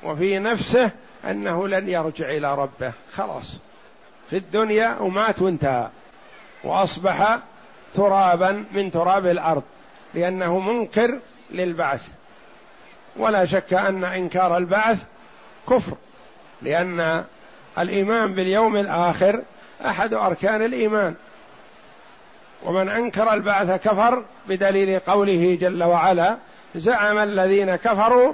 وفي 0.03 0.39
نفسه 0.39 0.91
أنه 1.25 1.67
لن 1.67 1.89
يرجع 1.89 2.29
إلى 2.29 2.55
ربه. 2.55 2.93
خلاص. 3.13 3.57
في 4.29 4.37
الدنيا 4.37 4.97
ومات 4.99 5.41
وانتهى. 5.41 5.89
وأصبح 6.63 7.39
ترابا 7.93 8.65
من 8.71 8.91
تراب 8.91 9.27
الأرض. 9.27 9.63
لأنه 10.13 10.59
منكر 10.59 11.19
للبعث. 11.51 12.07
ولا 13.17 13.45
شك 13.45 13.73
أن 13.73 14.03
إنكار 14.03 14.57
البعث 14.57 15.03
كفر. 15.69 15.93
لأن 16.61 17.23
الإيمان 17.79 18.33
باليوم 18.33 18.77
الآخر 18.77 19.41
أحد 19.85 20.13
أركان 20.13 20.61
الإيمان. 20.61 21.13
ومن 22.65 22.89
أنكر 22.89 23.33
البعث 23.33 23.87
كفر 23.87 24.23
بدليل 24.49 24.99
قوله 24.99 25.57
جل 25.61 25.83
وعلا 25.83 26.37
زعم 26.75 27.17
الذين 27.17 27.75
كفروا 27.75 28.33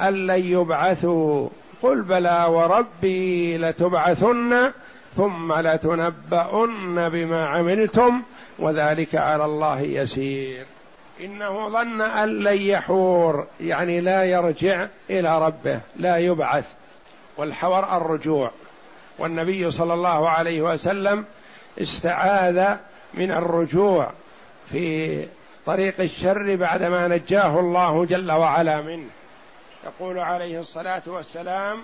أن 0.00 0.26
لن 0.26 0.44
يبعثوا. 0.44 1.48
قل 1.82 2.02
بلى 2.02 2.46
وربي 2.48 3.58
لتبعثن 3.58 4.72
ثم 5.16 5.52
لتنبؤن 5.52 7.08
بما 7.08 7.48
عملتم 7.48 8.22
وذلك 8.58 9.14
على 9.14 9.44
الله 9.44 9.80
يسير. 9.80 10.66
إنه 11.20 11.68
ظن 11.68 12.00
أن 12.00 12.28
لن 12.28 12.56
يحور 12.56 13.46
يعني 13.60 14.00
لا 14.00 14.24
يرجع 14.24 14.86
إلى 15.10 15.46
ربه 15.46 15.80
لا 15.96 16.16
يبعث. 16.16 16.72
والحور 17.38 17.96
الرجوع. 17.96 18.50
والنبي 19.20 19.70
صلى 19.70 19.94
الله 19.94 20.28
عليه 20.28 20.62
وسلم 20.62 21.24
استعاذ 21.80 22.76
من 23.14 23.30
الرجوع 23.30 24.10
في 24.72 25.26
طريق 25.66 26.00
الشر 26.00 26.56
بعدما 26.56 27.08
نجاه 27.08 27.60
الله 27.60 28.04
جل 28.04 28.32
وعلا 28.32 28.80
منه. 28.80 29.08
يقول 29.84 30.18
عليه 30.18 30.60
الصلاة 30.60 31.02
والسلام 31.06 31.78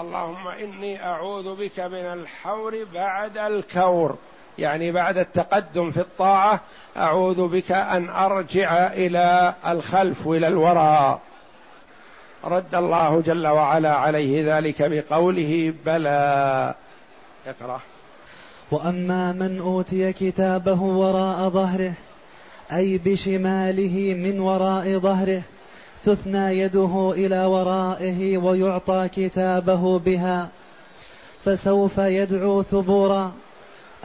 اللهم 0.00 0.48
إني 0.48 1.06
أعوذ 1.06 1.54
بك 1.54 1.80
من 1.80 1.94
الحور 1.94 2.84
بعد 2.94 3.38
الكور. 3.38 4.16
يعني 4.58 4.92
بعد 4.92 5.18
التقدم 5.18 5.90
في 5.90 6.00
الطاعة 6.00 6.60
أعوذ 6.96 7.48
بك 7.48 7.72
أن 7.72 8.08
أرجع 8.08 8.86
إلى 8.86 9.54
الخلف 9.66 10.26
والى 10.26 10.48
الوراء. 10.48 11.20
رد 12.44 12.74
الله 12.74 13.20
جل 13.20 13.46
وعلا 13.46 13.92
عليه 13.92 14.56
ذلك 14.56 14.82
بقوله 14.82 15.74
بلى. 15.86 16.74
اقرأ. 17.46 17.80
وأما 18.70 19.32
من 19.32 19.60
أوتي 19.60 20.12
كتابه 20.12 20.82
وراء 20.82 21.50
ظهره 21.50 21.92
أي 22.72 22.98
بشماله 22.98 24.14
من 24.14 24.40
وراء 24.40 24.98
ظهره 24.98 25.42
تثنى 26.04 26.58
يده 26.58 27.14
إلى 27.16 27.44
ورائه 27.44 28.38
ويعطى 28.38 29.08
كتابه 29.16 29.98
بها 29.98 30.48
فسوف 31.44 31.98
يدعو 31.98 32.62
ثبورا 32.62 33.32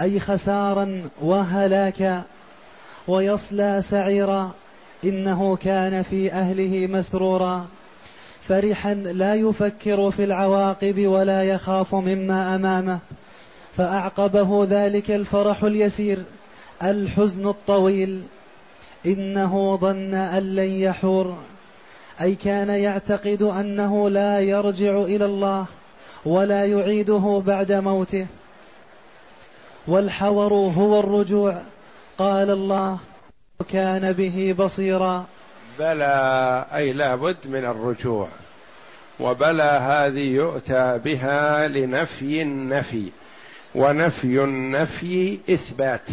أي 0.02 0.20
خسارا 0.20 1.10
وهلاكا 1.22 2.24
ويصلى 3.08 3.82
سعيرا 3.82 4.52
إنه 5.04 5.56
كان 5.56 6.04
في 6.04 6.32
أهله 6.34 6.88
مسرورا. 6.88 7.68
فرحا 8.48 8.94
لا 8.94 9.36
يفكر 9.36 10.12
في 10.12 10.24
العواقب 10.24 11.08
ولا 11.08 11.44
يخاف 11.44 11.96
مما 11.96 12.56
أمامه. 12.56 13.00
فأعقبه 13.78 14.68
ذلك 14.70 15.12
الفرح 15.12 15.64
اليسير 15.64 16.24
الحزن 16.84 17.48
الطويل. 17.48 18.24
إنه 19.06 19.78
ظن 19.82 20.14
أن 20.14 20.56
لن 20.56 20.72
يحور. 20.72 21.38
أي 22.22 22.36
كان 22.36 22.70
يعتقد 22.70 23.42
أنه 23.42 24.10
لا 24.10 24.40
يرجع 24.40 25.02
إلى 25.02 25.26
الله 25.26 25.66
ولا 26.26 26.66
يعيده 26.66 27.44
بعد 27.46 27.72
موته. 27.72 28.28
والحور 29.88 30.54
هو 30.54 31.00
الرجوع. 31.00 31.62
قال 32.18 32.50
الله 32.50 32.98
كان 33.70 34.12
به 34.12 34.56
بصيرا. 34.58 35.26
بلى 35.80 36.66
أي 36.76 36.94
لابد 36.94 37.38
من 37.46 37.66
الرجوع. 37.66 38.28
وبلى 39.20 39.64
هذه 39.64 40.30
يؤتى 40.30 41.00
بها 41.06 41.68
لنفي 41.68 42.42
النفي. 42.42 43.12
ونفي 43.76 44.44
النفي 44.44 45.40
إثبات. 45.50 46.08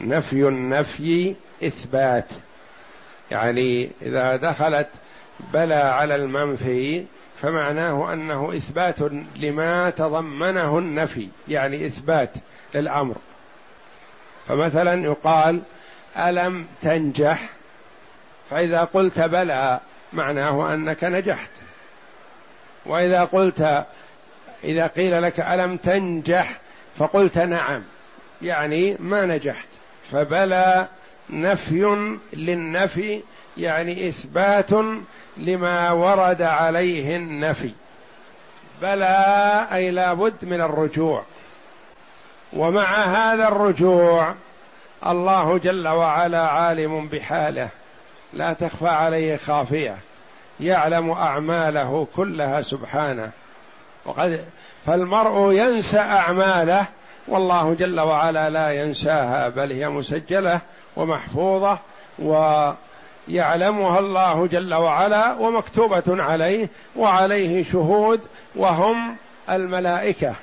نفي 0.00 0.48
النفي 0.48 1.34
إثبات. 1.64 2.28
يعني 3.30 3.90
إذا 4.02 4.36
دخلت 4.36 4.88
بلى 5.52 5.74
على 5.74 6.16
المنفي 6.16 7.04
فمعناه 7.42 8.12
أنه 8.12 8.56
إثبات 8.56 8.96
لما 9.36 9.90
تضمنه 9.90 10.78
النفي 10.78 11.28
يعني 11.48 11.86
إثبات 11.86 12.30
للأمر. 12.74 13.16
فمثلا 14.48 15.04
يقال 15.04 15.60
ألم 16.16 16.66
تنجح؟ 16.80 17.61
فإذا 18.50 18.84
قلت 18.84 19.20
بلى 19.20 19.80
معناه 20.12 20.74
أنك 20.74 21.04
نجحت. 21.04 21.50
وإذا 22.86 23.24
قلت 23.24 23.86
إذا 24.64 24.86
قيل 24.86 25.22
لك 25.22 25.40
ألم 25.40 25.76
تنجح 25.76 26.60
فقلت 26.98 27.38
نعم 27.38 27.82
يعني 28.42 28.96
ما 29.00 29.26
نجحت. 29.26 29.68
فبلى 30.10 30.88
نفي 31.30 32.16
للنفي 32.32 33.22
يعني 33.56 34.08
إثبات 34.08 34.70
لما 35.36 35.90
ورد 35.90 36.42
عليه 36.42 37.16
النفي. 37.16 37.72
بلى 38.82 39.68
أي 39.72 39.90
لابد 39.90 40.44
من 40.44 40.60
الرجوع. 40.60 41.24
ومع 42.52 42.94
هذا 42.94 43.48
الرجوع 43.48 44.34
الله 45.06 45.58
جل 45.58 45.88
وعلا 45.88 46.42
عالم 46.42 47.08
بحاله. 47.08 47.68
لا 48.32 48.52
تخفى 48.52 48.88
عليه 48.88 49.36
خافية. 49.36 49.96
يعلم 50.60 51.10
أعماله 51.10 52.06
كلها 52.16 52.62
سبحانه. 52.62 53.30
وقد 54.06 54.44
فالمرء 54.86 55.52
ينسى 55.52 55.98
أعماله 55.98 56.86
والله 57.28 57.74
جل 57.74 58.00
وعلا 58.00 58.50
لا 58.50 58.82
ينساها 58.82 59.48
بل 59.48 59.72
هي 59.72 59.88
مسجلة 59.88 60.60
ومحفوظة 60.96 61.78
ويعلمها 62.18 63.98
الله 63.98 64.46
جل 64.46 64.74
وعلا 64.74 65.32
ومكتوبة 65.32 66.22
عليه 66.22 66.68
وعليه 66.96 67.64
شهود 67.64 68.20
وهم 68.56 69.16
الملائكة. 69.50 70.34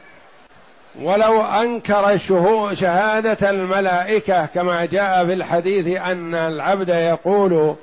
ولو 0.96 1.42
أنكر 1.42 2.18
شهادة 2.74 3.50
الملائكة 3.50 4.46
كما 4.46 4.86
جاء 4.86 5.26
في 5.26 5.34
الحديث 5.34 6.02
أن 6.02 6.36
العبد 6.36 6.90
يقول 6.90 7.76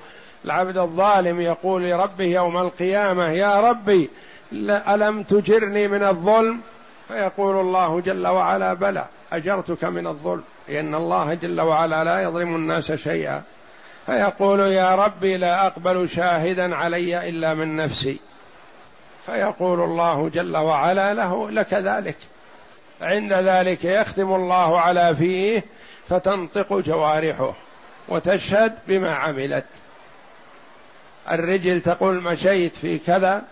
العبد 0.45 0.79
الظالم 0.79 1.40
يقول 1.40 1.83
لربه 1.83 2.25
يوم 2.25 2.57
القيامة 2.57 3.31
يا 3.31 3.61
ربي 3.61 4.11
ألم 4.53 5.23
تجرني 5.23 5.88
من 5.88 6.03
الظلم؟ 6.03 6.61
فيقول 7.09 7.61
الله 7.61 8.01
جل 8.01 8.27
وعلا 8.27 8.75
بلى 8.75 9.05
أجرتك 9.33 9.85
من 9.85 10.07
الظلم 10.07 10.42
لأن 10.69 10.95
الله 10.95 11.35
جل 11.35 11.61
وعلا 11.61 12.05
لا 12.05 12.23
يظلم 12.23 12.57
الناس 12.57 12.92
شيئا. 12.92 13.42
فيقول 14.07 14.61
يا 14.61 14.95
ربي 14.95 15.37
لا 15.37 15.66
أقبل 15.66 16.09
شاهدا 16.09 16.77
علي 16.77 17.29
إلا 17.29 17.55
من 17.55 17.77
نفسي. 17.77 18.19
فيقول 19.27 19.81
الله 19.81 20.29
جل 20.29 20.57
وعلا 20.57 21.14
له 21.14 21.51
لك 21.51 21.75
ذلك. 21.75 22.16
عند 23.03 23.33
ذلك 23.33 23.85
يختم 23.85 24.35
الله 24.35 24.81
على 24.81 25.17
فيه 25.17 25.65
فتنطق 26.09 26.73
جوارحه 26.73 27.55
وتشهد 28.09 28.79
بما 28.89 29.15
عملت. 29.15 29.65
الرجل 31.31 31.81
تقول 31.81 32.23
مشيت 32.23 32.77
في 32.77 32.99
كذا 32.99 33.45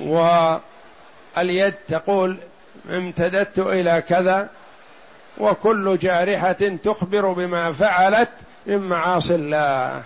واليد 0.00 1.74
تقول 1.88 2.38
امتددت 2.90 3.58
إلى 3.58 4.02
كذا 4.08 4.48
وكل 5.38 5.98
جارحة 5.98 6.52
تخبر 6.52 7.32
بما 7.32 7.72
فعلت 7.72 8.30
من 8.66 8.78
معاصي 8.78 9.34
الله. 9.34 10.04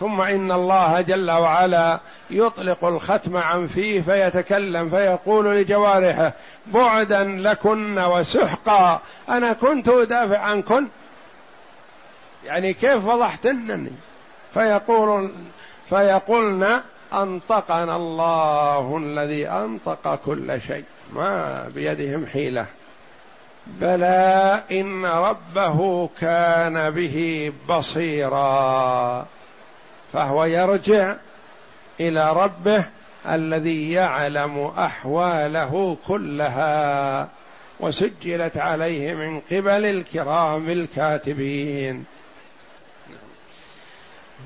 ثم 0.00 0.20
إن 0.20 0.52
الله 0.52 1.00
جل 1.00 1.30
وعلا 1.30 2.00
يطلق 2.30 2.84
الختم 2.84 3.36
عن 3.36 3.66
فيه 3.66 4.00
فيتكلم 4.00 4.90
فيقول 4.90 5.56
لجوارحه 5.56 6.32
بعدا 6.66 7.24
لكن 7.24 7.98
وسحقا 7.98 9.00
أنا 9.28 9.52
كنت 9.52 9.88
ادافع 9.88 10.38
عنكن 10.38 10.86
يعني 12.44 12.72
كيف 12.72 13.08
فضحتنني 13.08 13.92
فيقول 14.54 15.30
فيقولن 15.88 16.80
أنطقنا 17.12 17.96
الله 17.96 18.96
الذي 18.96 19.48
أنطق 19.48 20.14
كل 20.14 20.60
شيء 20.60 20.84
ما 21.12 21.64
بيدهم 21.74 22.26
حيلة. 22.26 22.66
بلى 23.66 24.62
إن 24.70 25.06
ربه 25.06 26.10
كان 26.20 26.90
به 26.90 27.52
بصيرا. 27.68 29.26
فهو 30.12 30.44
يرجع 30.44 31.16
إلى 32.00 32.32
ربه 32.32 32.84
الذي 33.28 33.92
يعلم 33.92 34.58
أحواله 34.58 35.96
كلها 36.06 37.28
وسجلت 37.80 38.56
عليه 38.56 39.14
من 39.14 39.40
قبل 39.40 39.84
الكرام 39.84 40.70
الكاتبين. 40.70 42.04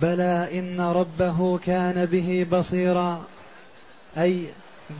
بلى 0.02 0.48
إن 0.58 0.80
ربه 0.80 1.58
كان 1.58 2.06
به 2.06 2.46
بصيرا. 2.50 3.24
أي 4.18 4.44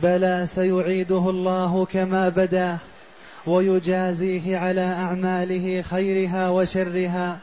بلى 0.01 0.45
سيعيده 0.55 1.29
الله 1.29 1.85
كما 1.85 2.29
بدا 2.29 2.77
ويجازيه 3.47 4.57
على 4.57 4.81
أعماله 4.81 5.81
خيرها 5.81 6.49
وشرها. 6.49 7.39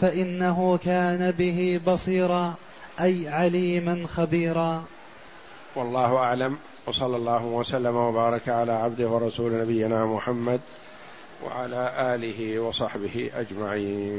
فإنه 0.00 0.78
كان 0.84 1.30
به 1.30 1.80
بصيرا 1.86 2.54
أي 3.00 3.28
عليما 3.28 4.06
خبيرا. 4.06 4.84
والله 5.76 6.16
أعلم 6.16 6.58
وصلى 6.86 7.16
الله 7.16 7.44
وسلم 7.44 7.96
وبارك 7.96 8.48
على 8.48 8.72
عبده 8.72 9.08
ورسول 9.08 9.60
نبينا 9.60 10.06
محمد 10.06 10.60
وعلى 11.44 12.14
آله 12.14 12.60
وصحبه 12.60 13.30
أجمعين. 13.34 14.18